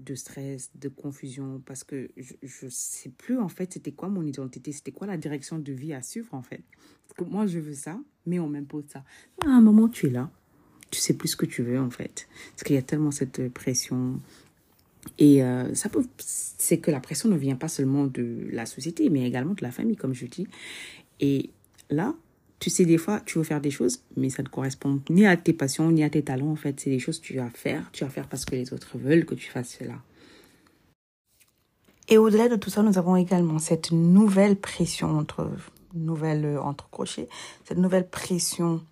de 0.03 0.15
stress, 0.15 0.72
de 0.75 0.89
confusion, 0.89 1.62
parce 1.65 1.84
que 1.84 2.10
je 2.17 2.65
ne 2.65 2.70
sais 2.70 3.10
plus 3.10 3.38
en 3.38 3.50
fait 3.50 3.74
c'était 3.74 3.91
quoi 3.91 4.10
mon 4.10 4.24
identité, 4.24 4.72
c'était 4.72 4.91
quoi 4.91 5.08
la 5.08 5.17
direction 5.17 5.60
de 5.60 5.72
vie 5.72 5.93
à 5.93 6.01
suivre 6.01 6.34
en 6.34 6.41
fait. 6.41 6.63
Parce 7.08 7.17
que 7.17 7.24
moi 7.24 7.46
je 7.48 7.60
veux 7.60 7.74
ça, 7.74 8.00
mais 8.25 8.39
on 8.39 8.48
m'impose 8.48 8.86
ça. 8.88 9.03
À 9.46 9.50
un 9.50 9.62
moment 9.62 9.88
tu 9.88 10.08
es 10.08 10.10
là, 10.10 10.29
tu 10.89 11.00
sais 11.00 11.13
plus 11.13 11.29
ce 11.29 11.36
que 11.36 11.46
tu 11.46 11.63
veux 11.63 11.79
en 11.79 11.89
fait, 11.89 12.27
parce 12.51 12.63
qu'il 12.63 12.75
y 12.75 12.79
a 12.79 12.84
tellement 12.84 13.12
cette 13.12 13.50
pression. 13.53 14.20
Et 15.17 15.43
euh, 15.43 15.74
ça 15.74 15.89
peut, 15.89 16.05
c'est 16.17 16.77
que 16.77 16.91
la 16.91 17.00
pression 17.00 17.27
ne 17.27 17.36
vient 17.36 17.55
pas 17.55 17.67
seulement 17.67 18.05
de 18.05 18.48
la 18.51 18.67
société, 18.67 19.10
mais 19.10 19.27
également 19.27 19.55
de 19.55 19.63
la 19.63 19.72
famille, 19.72 19.96
comme 19.96 20.13
je 20.13 20.27
dis. 20.27 20.48
Et 21.20 21.50
là, 21.89 22.15
tu 22.61 22.69
sais, 22.69 22.85
des 22.85 22.99
fois, 22.99 23.19
tu 23.25 23.39
veux 23.39 23.43
faire 23.43 23.59
des 23.59 23.71
choses, 23.71 24.03
mais 24.15 24.29
ça 24.29 24.43
ne 24.43 24.47
correspond 24.47 25.01
ni 25.09 25.25
à 25.25 25.35
tes 25.35 25.51
passions, 25.51 25.89
ni 25.91 26.03
à 26.03 26.11
tes 26.11 26.21
talents. 26.21 26.51
En 26.51 26.55
fait, 26.55 26.79
c'est 26.79 26.91
des 26.91 26.99
choses 26.99 27.19
que 27.19 27.25
tu 27.25 27.37
vas 27.37 27.49
faire. 27.49 27.89
Tu 27.91 28.03
vas 28.03 28.09
faire 28.11 28.27
parce 28.29 28.45
que 28.45 28.55
les 28.55 28.71
autres 28.71 28.99
veulent 28.99 29.25
que 29.25 29.33
tu 29.33 29.49
fasses 29.49 29.77
cela. 29.79 29.95
Et 32.07 32.19
au-delà 32.19 32.49
de 32.49 32.55
tout 32.55 32.69
ça, 32.69 32.83
nous 32.83 32.99
avons 32.99 33.15
également 33.15 33.57
cette 33.57 33.91
nouvelle 33.91 34.57
pression 34.57 35.17
entre, 35.17 35.49
nouvelle, 35.95 36.45
euh, 36.45 36.61
entre 36.61 36.87
crochets, 36.91 37.29
cette 37.65 37.79
nouvelle 37.79 38.07
pression 38.07 38.83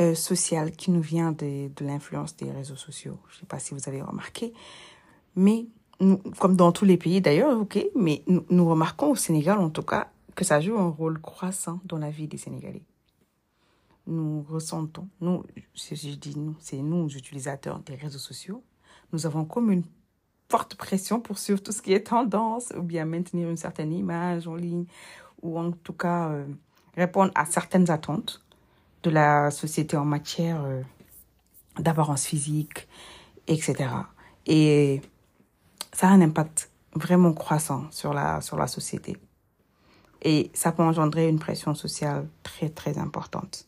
euh, 0.00 0.14
sociale 0.14 0.72
qui 0.72 0.90
nous 0.90 1.02
vient 1.02 1.32
de, 1.32 1.68
de 1.68 1.84
l'influence 1.84 2.34
des 2.36 2.50
réseaux 2.50 2.76
sociaux. 2.76 3.18
Je 3.28 3.36
ne 3.36 3.40
sais 3.40 3.46
pas 3.46 3.58
si 3.58 3.74
vous 3.74 3.88
avez 3.90 4.00
remarqué, 4.00 4.54
mais 5.36 5.66
comme 6.38 6.56
dans 6.56 6.72
tous 6.72 6.86
les 6.86 6.96
pays 6.96 7.20
d'ailleurs, 7.20 7.60
ok, 7.60 7.84
mais 7.94 8.22
nous, 8.26 8.44
nous 8.48 8.68
remarquons 8.68 9.10
au 9.10 9.16
Sénégal 9.16 9.58
en 9.58 9.68
tout 9.68 9.82
cas 9.82 10.08
que 10.34 10.44
ça 10.44 10.60
joue 10.60 10.78
un 10.78 10.88
rôle 10.88 11.20
croissant 11.20 11.78
dans 11.84 11.98
la 11.98 12.10
vie 12.10 12.26
des 12.26 12.38
Sénégalais 12.38 12.82
nous 14.06 14.42
ressentons, 14.48 15.08
nous, 15.20 15.44
je 15.74 16.14
dis 16.14 16.38
nous, 16.38 16.56
c'est 16.60 16.78
nous, 16.78 17.08
utilisateurs 17.08 17.78
des 17.80 17.94
réseaux 17.94 18.18
sociaux, 18.18 18.62
nous 19.12 19.26
avons 19.26 19.44
comme 19.44 19.70
une 19.70 19.84
forte 20.48 20.74
pression 20.74 21.20
pour 21.20 21.38
suivre 21.38 21.62
tout 21.62 21.72
ce 21.72 21.80
qui 21.80 21.92
est 21.92 22.08
tendance 22.08 22.72
ou 22.76 22.82
bien 22.82 23.04
maintenir 23.04 23.48
une 23.48 23.56
certaine 23.56 23.92
image 23.92 24.46
en 24.46 24.54
ligne 24.54 24.84
ou 25.40 25.58
en 25.58 25.72
tout 25.72 25.92
cas 25.94 26.28
euh, 26.28 26.46
répondre 26.94 27.32
à 27.34 27.46
certaines 27.46 27.90
attentes 27.90 28.44
de 29.02 29.10
la 29.10 29.50
société 29.50 29.96
en 29.96 30.04
matière 30.04 30.62
euh, 30.64 30.82
d'apparence 31.78 32.26
physique, 32.26 32.86
etc. 33.46 33.88
Et 34.46 35.00
ça 35.92 36.08
a 36.08 36.10
un 36.10 36.20
impact 36.20 36.70
vraiment 36.94 37.32
croissant 37.32 37.90
sur 37.90 38.12
la, 38.12 38.40
sur 38.40 38.56
la 38.56 38.66
société. 38.66 39.16
Et 40.22 40.50
ça 40.54 40.70
peut 40.72 40.82
engendrer 40.82 41.28
une 41.28 41.38
pression 41.38 41.74
sociale 41.74 42.28
très, 42.42 42.68
très 42.68 42.98
importante. 42.98 43.66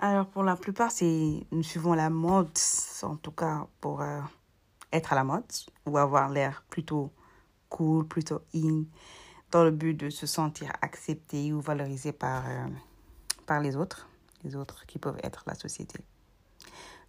Alors 0.00 0.26
pour 0.26 0.44
la 0.44 0.54
plupart, 0.54 0.92
c'est 0.92 1.44
nous 1.50 1.62
suivons 1.64 1.92
la 1.92 2.08
mode, 2.08 2.56
en 3.02 3.16
tout 3.16 3.32
cas 3.32 3.66
pour 3.80 4.00
euh, 4.00 4.20
être 4.92 5.12
à 5.12 5.16
la 5.16 5.24
mode 5.24 5.42
ou 5.86 5.98
avoir 5.98 6.28
l'air 6.28 6.62
plutôt 6.70 7.10
cool, 7.68 8.06
plutôt 8.06 8.40
in, 8.54 8.84
dans 9.50 9.64
le 9.64 9.72
but 9.72 9.94
de 9.94 10.08
se 10.08 10.24
sentir 10.24 10.72
accepté 10.82 11.52
ou 11.52 11.60
valorisé 11.60 12.12
par, 12.12 12.44
euh, 12.46 12.68
par 13.44 13.60
les 13.60 13.74
autres, 13.74 14.08
les 14.44 14.54
autres 14.54 14.86
qui 14.86 15.00
peuvent 15.00 15.18
être 15.24 15.42
la 15.48 15.56
société. 15.56 15.98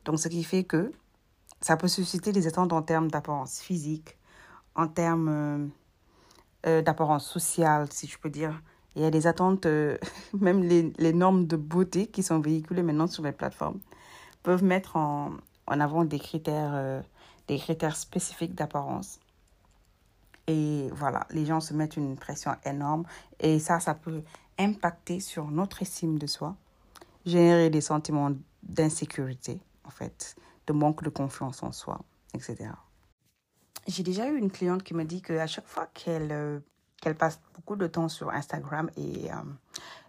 Donc 0.04 0.20
ce 0.20 0.28
qui 0.28 0.44
fait 0.44 0.64
que 0.64 0.92
ça 1.62 1.78
peut 1.78 1.88
susciter 1.88 2.32
des 2.32 2.48
attentes 2.48 2.74
en 2.74 2.82
termes 2.82 3.12
d'apparence 3.12 3.60
physique, 3.62 4.18
en 4.74 4.88
termes 4.88 5.70
euh, 6.66 6.82
d'apparence 6.82 7.28
sociale, 7.28 7.92
si 7.92 8.08
je 8.08 8.18
peux 8.18 8.32
dire, 8.32 8.60
il 8.96 9.02
y 9.02 9.06
a 9.06 9.12
des 9.12 9.28
attentes, 9.28 9.66
euh, 9.66 9.98
même 10.34 10.64
les, 10.64 10.92
les, 10.98 11.14
normes 11.14 11.46
de 11.48 11.56
beauté 11.56 12.08
qui 12.08 12.24
sont 12.24 12.40
véhiculées 12.40 12.84
maintenant 12.84 13.08
sur 13.08 13.24
les 13.24 13.32
plateformes 13.32 13.80
peuvent 14.44 14.64
mettre 14.64 14.96
en, 14.96 15.32
en 15.68 15.80
avant 15.80 16.06
des 16.06 16.20
critères, 16.20 16.72
euh, 16.74 17.02
des 17.48 17.58
critères 17.58 17.96
spécifiques 17.96 18.56
d'apparence. 18.56 19.20
Et 20.48 20.90
voilà, 20.94 21.28
les 21.30 21.46
gens 21.46 21.60
se 21.60 21.74
mettent 21.74 21.98
une 21.98 22.16
pression 22.16 22.56
énorme 22.66 23.04
et 23.40 23.60
ça, 23.60 23.80
ça 23.80 23.94
peut 23.94 24.24
impacter 24.58 25.20
sur 25.20 25.52
notre 25.52 25.82
estime 25.84 26.18
de 26.18 26.28
soi, 26.28 26.56
générer 27.26 27.70
des 27.70 27.82
sentiments 27.82 28.32
d'insécurité, 28.64 29.62
en 29.86 29.92
fait, 29.92 30.36
de 30.68 30.74
manque 30.74 31.04
de 31.04 31.10
confiance 31.10 31.62
en 31.64 31.72
soi, 31.72 32.02
etc. 32.34 32.72
J'ai 33.88 34.04
déjà 34.04 34.28
eu 34.28 34.38
une 34.38 34.52
cliente 34.52 34.84
qui 34.84 34.94
me 34.94 35.06
dit 35.06 35.22
qu'à 35.22 35.48
chaque 35.48 35.68
fois 35.68 35.88
qu'elle 35.94 36.32
euh, 36.32 36.60
qu'elle 37.00 37.16
passe 37.16 37.40
beaucoup 37.54 37.76
de 37.76 37.88
temps 37.88 38.10
sur 38.10 38.30
Instagram 38.30 38.90
et, 38.98 39.32
euh, 39.32 39.36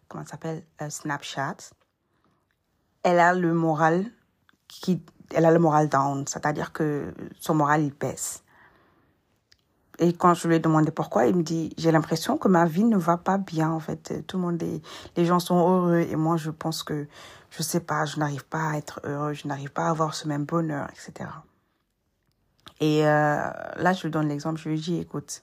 comment 0.08 0.24
s'appelle, 0.24 0.64
euh, 0.82 0.90
Snapchat, 0.90 1.56
elle 3.02 3.18
a 3.18 3.34
le 3.34 3.54
moral 3.54 4.06
qui, 4.68 5.02
elle 5.34 5.44
a 5.44 5.50
le 5.50 5.58
moral 5.58 5.88
down, 5.88 6.26
c'est-à-dire 6.26 6.72
que 6.72 7.14
son 7.38 7.54
moral, 7.54 7.82
il 7.82 7.92
baisse. 7.92 8.42
Et 9.98 10.14
quand 10.14 10.32
je 10.32 10.48
lui 10.48 10.56
ai 10.56 10.60
demandé 10.60 10.90
pourquoi, 10.90 11.26
il 11.26 11.36
me 11.36 11.42
dit, 11.42 11.74
j'ai 11.76 11.92
l'impression 11.92 12.38
que 12.38 12.48
ma 12.48 12.64
vie 12.64 12.84
ne 12.84 12.96
va 12.96 13.18
pas 13.18 13.36
bien, 13.36 13.70
en 13.70 13.80
fait. 13.80 14.26
Tout 14.26 14.38
le 14.38 14.42
monde 14.42 14.62
est, 14.62 14.80
les 15.16 15.26
gens 15.26 15.38
sont 15.38 15.56
heureux 15.56 16.00
et 16.00 16.16
moi, 16.16 16.36
je 16.36 16.50
pense 16.50 16.82
que, 16.82 17.06
je 17.50 17.62
sais 17.62 17.80
pas, 17.80 18.06
je 18.06 18.18
n'arrive 18.18 18.46
pas 18.46 18.70
à 18.70 18.76
être 18.78 19.00
heureux, 19.04 19.34
je 19.34 19.46
n'arrive 19.46 19.70
pas 19.70 19.84
à 19.86 19.90
avoir 19.90 20.14
ce 20.14 20.26
même 20.26 20.44
bonheur, 20.44 20.88
etc. 20.90 21.28
Et 22.80 23.06
euh, 23.06 23.50
là, 23.76 23.92
je 23.92 24.04
lui 24.04 24.10
donne 24.10 24.28
l'exemple, 24.28 24.58
je 24.58 24.70
lui 24.70 24.80
dis, 24.80 24.98
écoute, 24.98 25.42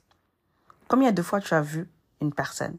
Combien 0.88 1.12
de 1.12 1.22
fois 1.22 1.42
tu 1.42 1.54
as 1.54 1.62
vu 1.62 1.90
une 2.22 2.34
personne, 2.34 2.78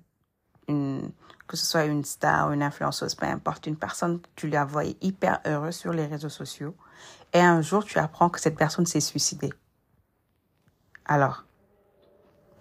une, 0.66 1.10
que 1.46 1.56
ce 1.56 1.66
soit 1.66 1.84
une 1.84 2.04
star 2.04 2.48
ou 2.48 2.52
une 2.52 2.62
influenceuse, 2.62 3.14
peu 3.14 3.26
importe, 3.26 3.66
une 3.66 3.76
personne, 3.76 4.20
tu 4.34 4.48
la 4.48 4.64
voyais 4.64 4.96
hyper 5.00 5.40
heureuse 5.46 5.76
sur 5.76 5.92
les 5.92 6.06
réseaux 6.06 6.28
sociaux 6.28 6.74
et 7.34 7.40
un 7.40 7.60
jour 7.60 7.84
tu 7.84 7.98
apprends 7.98 8.30
que 8.30 8.40
cette 8.40 8.56
personne 8.56 8.86
s'est 8.86 9.00
suicidée. 9.00 9.52
Alors, 11.04 11.44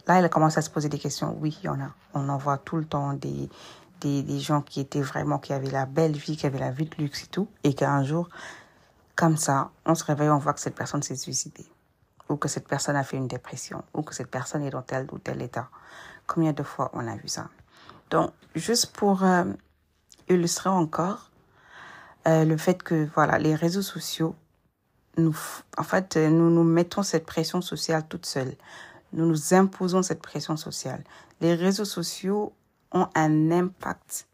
là, 0.07 0.19
elle 0.19 0.25
a 0.25 0.29
commencé 0.29 0.57
à 0.57 0.61
se 0.61 0.69
poser 0.69 0.89
des 0.89 0.99
questions. 0.99 1.37
Oui, 1.39 1.57
il 1.61 1.65
y 1.65 1.69
en 1.69 1.81
a. 1.81 1.93
On 2.13 2.27
en 2.29 2.37
voit 2.37 2.57
tout 2.57 2.77
le 2.77 2.85
temps 2.85 3.13
des, 3.13 3.49
des, 4.01 4.23
des 4.23 4.39
gens 4.39 4.61
qui 4.61 4.79
étaient 4.81 5.01
vraiment, 5.01 5.39
qui 5.39 5.53
avaient 5.53 5.71
la 5.71 5.85
belle 5.85 6.15
vie, 6.17 6.35
qui 6.35 6.45
avaient 6.45 6.59
la 6.59 6.71
vie 6.71 6.85
de 6.85 6.95
luxe 6.95 7.23
et 7.23 7.27
tout, 7.27 7.47
et 7.63 7.73
qu'un 7.73 8.03
jour, 8.03 8.29
comme 9.15 9.37
ça, 9.37 9.71
on 9.85 9.95
se 9.95 10.03
réveille, 10.03 10.29
on 10.29 10.39
voit 10.39 10.53
que 10.53 10.61
cette 10.61 10.75
personne 10.75 11.03
s'est 11.03 11.15
suicidée 11.15 11.65
ou 12.29 12.35
que 12.35 12.47
cette 12.47 12.67
personne 12.67 12.95
a 12.95 13.03
fait 13.03 13.17
une 13.17 13.27
dépression, 13.27 13.83
ou 13.93 14.01
que 14.01 14.13
cette 14.13 14.29
personne 14.29 14.63
est 14.63 14.69
dans 14.69 14.81
tel 14.81 15.07
ou 15.11 15.19
tel 15.19 15.41
état. 15.41 15.69
Combien 16.25 16.53
de 16.53 16.63
fois 16.63 16.89
on 16.93 17.07
a 17.07 17.15
vu 17.15 17.27
ça? 17.27 17.49
Donc, 18.09 18.31
juste 18.55 18.87
pour 18.93 19.23
euh, 19.23 19.45
illustrer 20.29 20.69
encore 20.69 21.31
euh, 22.27 22.45
le 22.45 22.57
fait 22.57 22.83
que 22.83 23.07
voilà, 23.15 23.37
les 23.37 23.55
réseaux 23.55 23.81
sociaux, 23.81 24.35
nous, 25.17 25.35
en 25.77 25.83
fait, 25.83 26.15
nous 26.17 26.49
nous 26.49 26.63
mettons 26.63 27.03
cette 27.03 27.25
pression 27.25 27.61
sociale 27.61 28.07
toute 28.07 28.25
seule. 28.25 28.55
Nous 29.13 29.25
nous 29.25 29.53
imposons 29.53 30.03
cette 30.03 30.21
pression 30.21 30.57
sociale. 30.57 31.03
Les 31.41 31.55
réseaux 31.55 31.85
sociaux 31.85 32.53
ont 32.91 33.07
un 33.15 33.51
impact, 33.51 34.27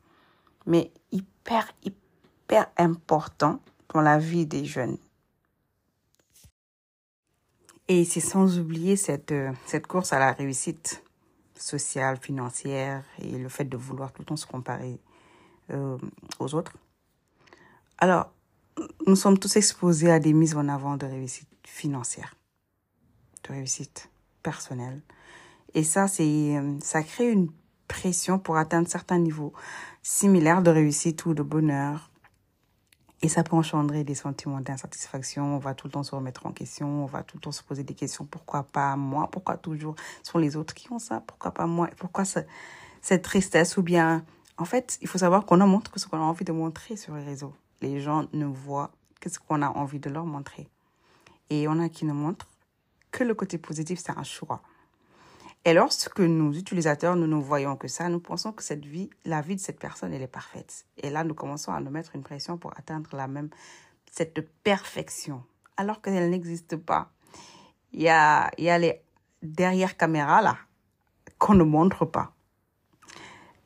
mais 0.65 0.91
hyper, 1.11 1.71
hyper 1.83 2.67
important 2.77 3.59
dans 3.93 4.01
la 4.01 4.17
vie 4.17 4.45
des 4.45 4.65
jeunes. 4.65 4.97
Et 7.87 8.05
c'est 8.05 8.21
sans 8.21 8.59
oublier 8.59 8.95
cette, 8.95 9.31
euh, 9.31 9.51
cette 9.65 9.87
course 9.87 10.13
à 10.13 10.19
la 10.19 10.31
réussite 10.31 11.03
sociale, 11.55 12.17
financière 12.17 13.03
et 13.19 13.37
le 13.37 13.49
fait 13.49 13.65
de 13.65 13.77
vouloir 13.77 14.11
tout 14.11 14.21
le 14.21 14.25
temps 14.25 14.35
se 14.37 14.45
comparer 14.45 14.99
euh, 15.71 15.97
aux 16.39 16.55
autres. 16.55 16.73
Alors, 17.97 18.31
nous 19.05 19.15
sommes 19.15 19.37
tous 19.37 19.55
exposés 19.55 20.11
à 20.11 20.19
des 20.19 20.33
mises 20.33 20.55
en 20.55 20.67
avant 20.67 20.97
de 20.97 21.05
réussite 21.05 21.47
financière, 21.65 22.35
de 23.47 23.53
réussite 23.53 24.09
personnelle. 24.41 25.01
Et 25.73 25.83
ça, 25.83 26.07
c'est, 26.07 26.57
euh, 26.57 26.77
ça 26.81 27.03
crée 27.03 27.29
une 27.29 27.49
pression 27.87 28.39
pour 28.39 28.57
atteindre 28.57 28.87
certains 28.87 29.19
niveaux 29.19 29.53
similaires 30.01 30.61
de 30.61 30.71
réussite 30.71 31.25
ou 31.25 31.33
de 31.33 31.43
bonheur. 31.43 32.09
Et 33.23 33.29
ça 33.29 33.41
peut 33.41 33.55
engendrer 33.55 34.03
des 34.03 34.15
sentiments 34.15 34.59
d'insatisfaction. 34.59 35.55
On 35.55 35.57
va 35.57 35.73
tout 35.73 35.87
le 35.87 35.93
temps 35.93 36.03
se 36.03 36.13
remettre 36.13 36.45
en 36.45 36.51
question. 36.51 37.03
On 37.03 37.05
va 37.05 37.23
tout 37.23 37.37
le 37.37 37.41
temps 37.41 37.53
se 37.53 37.63
poser 37.63 37.85
des 37.85 37.93
questions. 37.93 38.25
Pourquoi 38.25 38.63
pas 38.63 38.97
moi? 38.97 39.29
Pourquoi 39.31 39.55
toujours 39.55 39.95
sont 40.23 40.39
les 40.39 40.57
autres 40.57 40.73
qui 40.73 40.91
ont 40.91 40.99
ça? 40.99 41.21
Pourquoi 41.25 41.51
pas 41.51 41.65
moi? 41.65 41.89
Pourquoi 41.97 42.25
cette 42.25 43.21
tristesse? 43.21 43.77
Ou 43.77 43.81
bien, 43.81 44.25
en 44.57 44.65
fait, 44.65 44.97
il 45.01 45.07
faut 45.07 45.19
savoir 45.19 45.45
qu'on 45.45 45.61
en 45.61 45.67
montre 45.67 45.89
que 45.89 46.01
ce 46.01 46.07
qu'on 46.07 46.17
a 46.17 46.21
envie 46.21 46.43
de 46.43 46.51
montrer 46.51 46.97
sur 46.97 47.15
les 47.15 47.23
réseaux. 47.23 47.53
Les 47.81 48.01
gens 48.01 48.27
ne 48.33 48.45
voient 48.45 48.91
que 49.21 49.29
ce 49.29 49.39
qu'on 49.39 49.61
a 49.61 49.69
envie 49.69 49.99
de 49.99 50.09
leur 50.09 50.25
montrer. 50.25 50.67
Et 51.49 51.69
on 51.69 51.79
a 51.79 51.87
qui 51.87 52.03
ne 52.03 52.11
montrent 52.11 52.49
que 53.11 53.23
le 53.23 53.33
côté 53.33 53.57
positif, 53.57 54.01
c'est 54.03 54.17
un 54.17 54.23
choix. 54.23 54.61
Et 55.65 55.73
lorsque 55.73 56.19
nous, 56.19 56.57
utilisateurs, 56.57 57.15
nous 57.15 57.27
ne 57.27 57.35
voyons 57.35 57.77
que 57.77 57.87
ça, 57.87 58.09
nous 58.09 58.19
pensons 58.19 58.51
que 58.51 58.63
cette 58.63 58.85
vie, 58.85 59.09
la 59.23 59.41
vie 59.41 59.55
de 59.55 59.61
cette 59.61 59.79
personne, 59.79 60.13
elle 60.13 60.21
est 60.21 60.27
parfaite. 60.27 60.85
Et 60.97 61.09
là, 61.09 61.23
nous 61.23 61.33
commençons 61.33 61.71
à 61.71 61.79
nous 61.79 61.89
mettre 61.89 62.15
une 62.15 62.23
pression 62.23 62.57
pour 62.57 62.77
atteindre 62.77 63.09
la 63.15 63.27
même, 63.27 63.49
cette 64.11 64.45
perfection, 64.63 65.43
alors 65.77 66.01
qu'elle 66.01 66.29
n'existe 66.29 66.75
pas. 66.75 67.11
Il 67.93 68.01
y 68.01 68.09
a, 68.09 68.51
il 68.57 68.65
y 68.65 68.69
a 68.69 68.77
les 68.77 69.01
derrière 69.41 69.95
caméra 69.97 70.41
là, 70.41 70.57
qu'on 71.37 71.53
ne 71.53 71.63
montre 71.63 72.05
pas. 72.05 72.33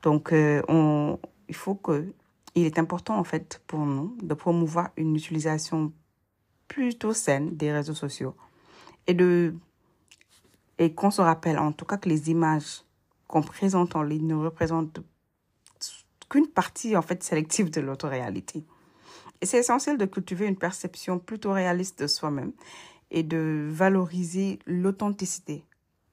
Donc, 0.02 0.32
euh, 0.32 0.62
on, 0.68 1.18
il 1.48 1.54
faut 1.54 1.74
que, 1.74 2.12
il 2.54 2.64
est 2.64 2.78
important 2.78 3.16
en 3.18 3.24
fait 3.24 3.60
pour 3.66 3.80
nous 3.80 4.16
de 4.22 4.34
promouvoir 4.34 4.90
une 4.96 5.16
utilisation 5.16 5.92
plutôt 6.66 7.12
saine 7.12 7.56
des 7.56 7.72
réseaux 7.72 7.94
sociaux 7.94 8.36
et 9.06 9.14
de 9.14 9.54
et 10.78 10.94
qu'on 10.94 11.10
se 11.10 11.20
rappelle 11.20 11.58
en 11.58 11.72
tout 11.72 11.84
cas 11.84 11.96
que 11.96 12.08
les 12.08 12.30
images 12.30 12.82
qu'on 13.26 13.42
présente 13.42 13.96
en 13.96 14.02
ligne 14.02 14.26
ne 14.26 14.34
représentent 14.34 15.00
qu'une 16.30 16.46
partie 16.46 16.96
en 16.96 17.02
fait 17.02 17.22
sélective 17.22 17.70
de 17.70 17.80
notre 17.80 18.08
réalité. 18.08 18.64
Et 19.40 19.46
c'est 19.46 19.58
essentiel 19.58 19.98
de 19.98 20.04
cultiver 20.04 20.46
une 20.46 20.56
perception 20.56 21.18
plutôt 21.18 21.52
réaliste 21.52 22.02
de 22.02 22.06
soi-même 22.06 22.52
et 23.10 23.22
de 23.22 23.68
valoriser 23.70 24.58
l'authenticité 24.66 25.64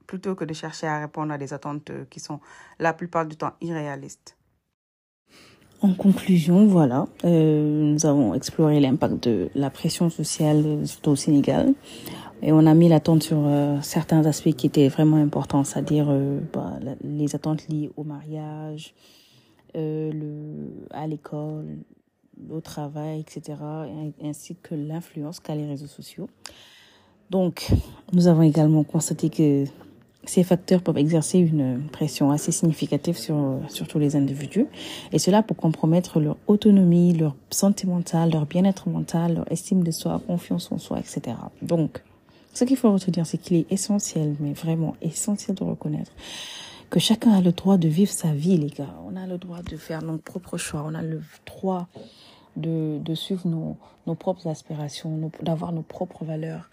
plutôt 0.06 0.34
que 0.34 0.44
de 0.44 0.54
chercher 0.54 0.86
à 0.86 1.00
répondre 1.00 1.32
à 1.32 1.38
des 1.38 1.52
attentes 1.52 1.90
qui 2.10 2.20
sont 2.20 2.40
la 2.78 2.92
plupart 2.92 3.26
du 3.26 3.36
temps 3.36 3.52
irréalistes. 3.60 4.36
En 5.82 5.92
conclusion, 5.92 6.66
voilà, 6.66 7.06
euh, 7.24 7.92
nous 7.92 8.06
avons 8.06 8.32
exploré 8.32 8.80
l'impact 8.80 9.28
de 9.28 9.50
la 9.54 9.68
pression 9.68 10.08
sociale, 10.08 10.86
surtout 10.86 11.10
au 11.10 11.16
Sénégal, 11.16 11.74
et 12.42 12.52
on 12.52 12.66
a 12.66 12.74
mis 12.74 12.88
l'attente 12.88 13.22
sur 13.22 13.38
euh, 13.46 13.78
certains 13.82 14.24
aspects 14.26 14.52
qui 14.52 14.66
étaient 14.66 14.88
vraiment 14.88 15.16
importants, 15.16 15.64
c'est-à-dire 15.64 16.06
euh, 16.08 16.40
bah, 16.52 16.78
les 17.02 17.34
attentes 17.34 17.66
liées 17.68 17.90
au 17.96 18.04
mariage, 18.04 18.94
euh, 19.76 20.12
le, 20.12 20.86
à 20.90 21.06
l'école, 21.06 21.78
au 22.50 22.60
travail, 22.60 23.20
etc., 23.20 23.58
ainsi 24.22 24.56
que 24.56 24.74
l'influence 24.74 25.40
qu'a 25.40 25.54
les 25.54 25.66
réseaux 25.66 25.86
sociaux. 25.86 26.28
Donc, 27.30 27.70
nous 28.12 28.28
avons 28.28 28.42
également 28.42 28.84
constaté 28.84 29.30
que 29.30 29.64
ces 30.24 30.44
facteurs 30.44 30.82
peuvent 30.82 30.98
exercer 30.98 31.38
une 31.38 31.80
pression 31.90 32.30
assez 32.30 32.52
significative 32.52 33.16
sur, 33.16 33.60
sur 33.68 33.88
tous 33.88 33.98
les 33.98 34.14
individus, 34.14 34.66
et 35.12 35.18
cela 35.18 35.42
pour 35.42 35.56
compromettre 35.56 36.20
leur 36.20 36.36
autonomie, 36.46 37.14
leur 37.14 37.34
santé 37.50 37.86
mentale, 37.86 38.30
leur 38.32 38.44
bien-être 38.44 38.90
mental, 38.90 39.36
leur 39.36 39.50
estime 39.50 39.82
de 39.82 39.90
soi, 39.90 40.20
confiance 40.26 40.70
en 40.70 40.78
soi, 40.78 40.98
etc. 40.98 41.36
Donc, 41.62 42.02
ce 42.56 42.64
qu'il 42.64 42.78
faut 42.78 42.90
retenir, 42.90 43.26
c'est 43.26 43.36
qu'il 43.36 43.58
est 43.58 43.70
essentiel, 43.70 44.34
mais 44.40 44.54
vraiment 44.54 44.96
essentiel 45.02 45.54
de 45.54 45.62
reconnaître 45.62 46.10
que 46.88 46.98
chacun 46.98 47.32
a 47.32 47.42
le 47.42 47.52
droit 47.52 47.76
de 47.76 47.86
vivre 47.86 48.10
sa 48.10 48.32
vie, 48.32 48.56
les 48.56 48.70
gars. 48.70 48.94
On 49.06 49.14
a 49.16 49.26
le 49.26 49.36
droit 49.36 49.60
de 49.60 49.76
faire 49.76 50.02
nos 50.02 50.16
propres 50.16 50.56
choix. 50.56 50.82
On 50.86 50.94
a 50.94 51.02
le 51.02 51.20
droit 51.44 51.86
de, 52.56 52.98
de 52.98 53.14
suivre 53.14 53.46
nos, 53.46 53.76
nos 54.06 54.14
propres 54.14 54.46
aspirations, 54.46 55.30
d'avoir 55.42 55.72
nos 55.72 55.82
propres 55.82 56.24
valeurs 56.24 56.70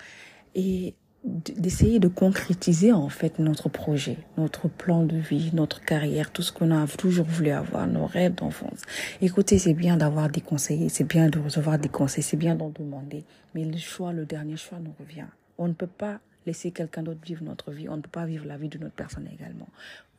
et 0.56 0.94
d'essayer 1.26 2.00
de 2.00 2.08
concrétiser 2.08 2.94
en 2.94 3.10
fait 3.10 3.40
notre 3.40 3.68
projet, 3.68 4.18
notre 4.38 4.70
plan 4.70 5.04
de 5.04 5.18
vie, 5.18 5.52
notre 5.54 5.82
carrière, 5.82 6.32
tout 6.32 6.44
ce 6.44 6.54
qu'on 6.54 6.72
a 6.72 6.88
toujours 6.88 7.26
voulu 7.26 7.52
avoir, 7.52 7.88
nos 7.88 8.06
rêves 8.06 8.36
d'enfance. 8.36 8.82
Écoutez, 9.22 9.58
c'est 9.58 9.74
bien 9.74 9.98
d'avoir 9.98 10.30
des 10.30 10.42
conseils, 10.42 10.90
c'est 10.90 11.08
bien 11.08 11.30
de 11.30 11.40
recevoir 11.40 11.78
des 11.78 11.90
conseils, 11.90 12.24
c'est 12.24 12.38
bien 12.38 12.56
d'en 12.56 12.70
demander, 12.70 13.24
mais 13.54 13.66
le 13.66 13.78
choix, 13.78 14.14
le 14.14 14.26
dernier 14.26 14.58
choix 14.58 14.80
nous 14.80 14.94
revient. 15.00 15.28
On 15.58 15.68
ne 15.68 15.74
peut 15.74 15.88
pas 15.88 16.20
laisser 16.46 16.72
quelqu'un 16.72 17.04
d'autre 17.04 17.22
vivre 17.24 17.44
notre 17.44 17.72
vie. 17.72 17.88
On 17.90 17.98
ne 17.98 18.02
peut 18.02 18.10
pas 18.10 18.26
vivre 18.26 18.46
la 18.46 18.58
vie 18.58 18.70
de 18.70 18.78
notre 18.78 18.96
personne 18.96 19.28
également. 19.34 19.68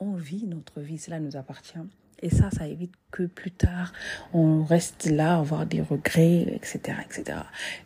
On 0.01 0.13
vit 0.13 0.45
notre 0.47 0.81
vie, 0.81 0.99
cela 0.99 1.21
nous 1.21 1.37
appartient. 1.37 1.79
Et 2.23 2.31
ça, 2.31 2.51
ça 2.51 2.67
évite 2.67 2.93
que 3.11 3.25
plus 3.25 3.51
tard, 3.51 3.93
on 4.33 4.65
reste 4.65 5.07
là, 5.07 5.37
avoir 5.37 5.67
des 5.67 5.83
regrets, 5.83 6.43
etc., 6.55 6.99
etc. 7.05 7.39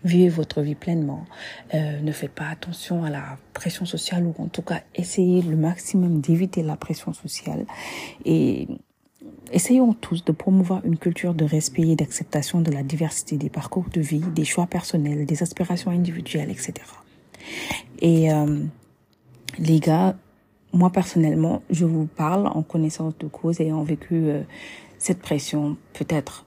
Vivez 0.05 0.29
votre 0.29 0.61
vie 0.61 0.75
pleinement. 0.75 1.25
Euh, 1.75 2.01
ne 2.01 2.13
faites 2.13 2.33
pas 2.33 2.49
attention 2.49 3.05
à 3.05 3.11
la 3.11 3.39
pression 3.53 3.85
sociale 3.85 4.25
ou 4.25 4.35
en 4.39 4.47
tout 4.47 4.63
cas, 4.63 4.83
essayez 4.95 5.43
le 5.43 5.57
maximum 5.57 6.21
d'éviter 6.21 6.63
la 6.63 6.77
pression 6.77 7.13
sociale. 7.13 7.65
Et 8.25 8.69
essayons 9.51 9.95
tous 9.95 10.25
de 10.25 10.33
promouvoir 10.33 10.85
une 10.85 10.99
culture 10.99 11.35
de 11.35 11.45
respect 11.45 11.89
et 11.89 11.97
d'acceptation 11.97 12.61
de 12.61 12.71
la 12.71 12.83
diversité 12.83 13.39
des 13.39 13.51
parcours 13.51 13.87
de 13.93 14.01
vie, 14.01 14.21
des 14.21 14.45
choix 14.45 14.67
personnels, 14.67 15.27
des 15.27 15.43
aspirations 15.43 15.91
individuelles, 15.91 16.51
etc. 16.51 16.75
Et 18.01 18.33
euh, 18.33 18.63
les 19.59 19.81
gars, 19.81 20.17
moi 20.73 20.91
personnellement, 20.91 21.63
je 21.71 21.85
vous 21.85 22.07
parle 22.07 22.47
en 22.47 22.63
connaissance 22.63 23.17
de 23.19 23.27
cause, 23.27 23.61
ayant 23.61 23.83
vécu 23.83 24.15
euh, 24.15 24.43
cette 24.99 25.21
pression. 25.21 25.77
Peut-être, 25.93 26.47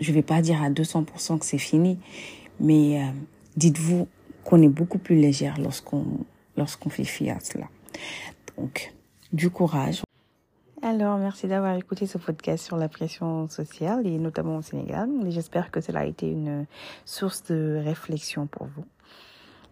je 0.00 0.12
vais 0.12 0.22
pas 0.22 0.42
dire 0.42 0.62
à 0.62 0.70
200% 0.70 1.38
que 1.38 1.44
c'est 1.44 1.58
fini, 1.58 1.98
mais 2.60 3.02
euh, 3.02 3.06
dites-vous 3.56 4.08
qu'on 4.44 4.62
est 4.62 4.68
beaucoup 4.68 4.98
plus 4.98 5.16
légère 5.16 5.58
lorsqu'on 5.58 6.04
lorsqu'on 6.56 6.88
fait 6.88 7.04
fi 7.04 7.30
à 7.30 7.38
cela. 7.40 7.66
Donc, 8.56 8.94
du 9.32 9.50
courage. 9.50 10.02
Alors, 10.82 11.18
merci 11.18 11.48
d'avoir 11.48 11.74
écouté 11.76 12.06
ce 12.06 12.16
podcast 12.16 12.64
sur 12.64 12.76
la 12.76 12.88
pression 12.88 13.48
sociale 13.48 14.06
et 14.06 14.18
notamment 14.18 14.56
au 14.56 14.62
Sénégal. 14.62 15.08
J'espère 15.28 15.70
que 15.70 15.80
cela 15.80 16.00
a 16.00 16.04
été 16.04 16.30
une 16.30 16.66
source 17.04 17.44
de 17.44 17.80
réflexion 17.84 18.46
pour 18.46 18.66
vous. 18.66 18.84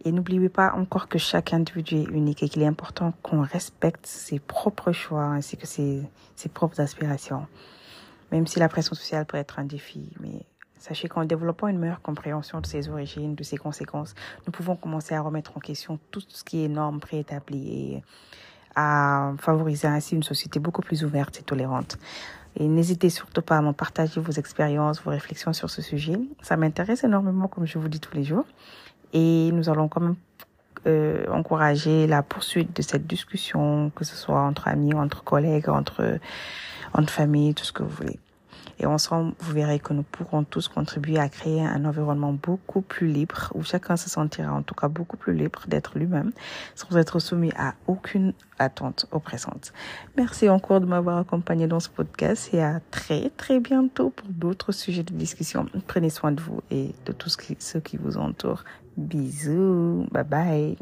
Et 0.07 0.13
n'oubliez 0.13 0.51
pas 0.51 0.73
encore 0.75 1.09
que 1.09 1.19
chaque 1.19 1.55
individu 1.55 1.97
est 1.97 2.11
unique 2.11 2.43
et 2.43 2.49
qu'il 2.49 2.61
est 2.61 2.67
important 2.67 3.15
qu'on 3.23 3.41
respecte 3.41 4.07
ses 4.07 4.39
propres 4.39 4.93
choix 4.93 5.25
ainsi 5.25 5.57
que 5.57 5.67
ses, 5.67 6.03
propres 6.53 6.81
aspirations. 6.81 7.47
Même 8.31 8.47
si 8.47 8.59
la 8.59 8.69
pression 8.69 8.95
sociale 8.95 9.25
peut 9.25 9.39
être 9.39 9.59
un 9.59 9.65
défi, 9.65 10.11
mais 10.21 10.45
sachez 10.79 11.09
qu'en 11.09 11.25
développant 11.25 11.69
une 11.69 11.79
meilleure 11.79 12.03
compréhension 12.03 12.61
de 12.61 12.67
ses 12.67 12.91
origines, 12.91 13.35
de 13.35 13.43
ses 13.43 13.57
conséquences, 13.57 14.15
nous 14.47 14.53
pouvons 14.53 14.77
commencer 14.77 15.15
à 15.15 15.23
remettre 15.23 15.57
en 15.57 15.61
question 15.61 15.99
tout 16.11 16.23
ce 16.29 16.45
qui 16.45 16.63
est 16.63 16.69
normes 16.69 17.01
préétablies 17.01 17.73
et 17.73 18.03
à 18.77 19.33
favoriser 19.39 19.87
ainsi 19.87 20.17
une 20.17 20.23
société 20.23 20.59
beaucoup 20.59 20.83
plus 20.83 21.03
ouverte 21.03 21.39
et 21.41 21.43
tolérante. 21.43 21.97
Et 22.57 22.69
n'hésitez 22.69 23.09
surtout 23.09 23.43
pas 23.43 23.57
à 23.57 23.63
m'en 23.63 23.73
partager 23.73 24.21
vos 24.21 24.33
expériences, 24.33 25.03
vos 25.03 25.11
réflexions 25.11 25.55
sur 25.55 25.71
ce 25.71 25.81
sujet. 25.81 26.19
Ça 26.43 26.57
m'intéresse 26.57 27.05
énormément, 27.05 27.49
comme 27.49 27.67
je 27.67 27.79
vous 27.79 27.89
dis 27.89 28.01
tous 28.01 28.15
les 28.15 28.25
jours 28.25 28.45
et 29.15 29.51
nous 29.53 29.71
allons 29.71 29.89
quand 29.89 30.01
même 30.01 30.17
euh, 30.87 31.25
encourager 31.31 32.07
la 32.07 32.23
poursuite 32.23 32.77
de 32.77 32.83
cette 32.83 33.07
discussion, 33.07 33.91
que 33.97 34.05
ce 34.05 34.17
soit 34.17 34.41
entre 34.41 34.69
amis, 34.69 34.93
entre 34.93 35.25
collègues, 35.25 35.71
entre, 35.71 36.19
entre 36.93 37.11
familles, 37.11 37.55
tout 37.55 37.65
ce 37.65 37.73
que 37.73 37.83
vous 37.83 37.89
voulez. 37.89 38.19
Et 38.79 38.87
ensemble, 38.87 39.35
vous 39.41 39.53
verrez 39.53 39.79
que 39.79 39.93
nous 39.93 40.03
pourrons 40.03 40.45
tous 40.45 40.69
contribuer 40.69 41.19
à 41.19 41.29
créer 41.29 41.65
un 41.65 41.85
environnement 41.85 42.33
beaucoup 42.33 42.81
plus 42.81 43.07
libre, 43.07 43.51
où 43.55 43.63
chacun 43.63 43.97
se 43.97 44.09
sentira 44.11 44.53
en 44.53 44.63
tout 44.63 44.75
cas 44.75 44.89
beaucoup 44.89 45.17
plus 45.17 45.35
libre 45.35 45.63
d'être 45.69 45.99
lui-même, 45.99 46.33
sans 46.75 46.97
être 46.97 47.19
soumis 47.19 47.53
à 47.57 47.75
aucune 47.87 48.33
attente 48.59 49.07
oppressante. 49.13 49.73
Merci 50.17 50.49
encore 50.49 50.81
de 50.81 50.87
m'avoir 50.87 51.19
accompagné 51.19 51.67
dans 51.67 51.81
ce 51.81 51.89
podcast 51.89 52.53
et 52.53 52.63
à 52.63 52.81
très 52.91 53.31
très 53.37 53.61
bientôt 53.61 54.11
pour 54.11 54.29
d'autres 54.29 54.73
sujets 54.73 55.03
de 55.03 55.15
discussion. 55.15 55.67
Prenez 55.87 56.11
soin 56.11 56.33
de 56.33 56.41
vous 56.41 56.61
et 56.71 56.95
de 57.07 57.13
tout 57.13 57.29
ce 57.29 57.37
qui, 57.37 57.57
ce 57.59 57.79
qui 57.79 57.97
vous 57.97 58.17
entoure. 58.17 58.65
Bisous, 58.97 60.07
bye 60.13 60.25
bye. 60.25 60.77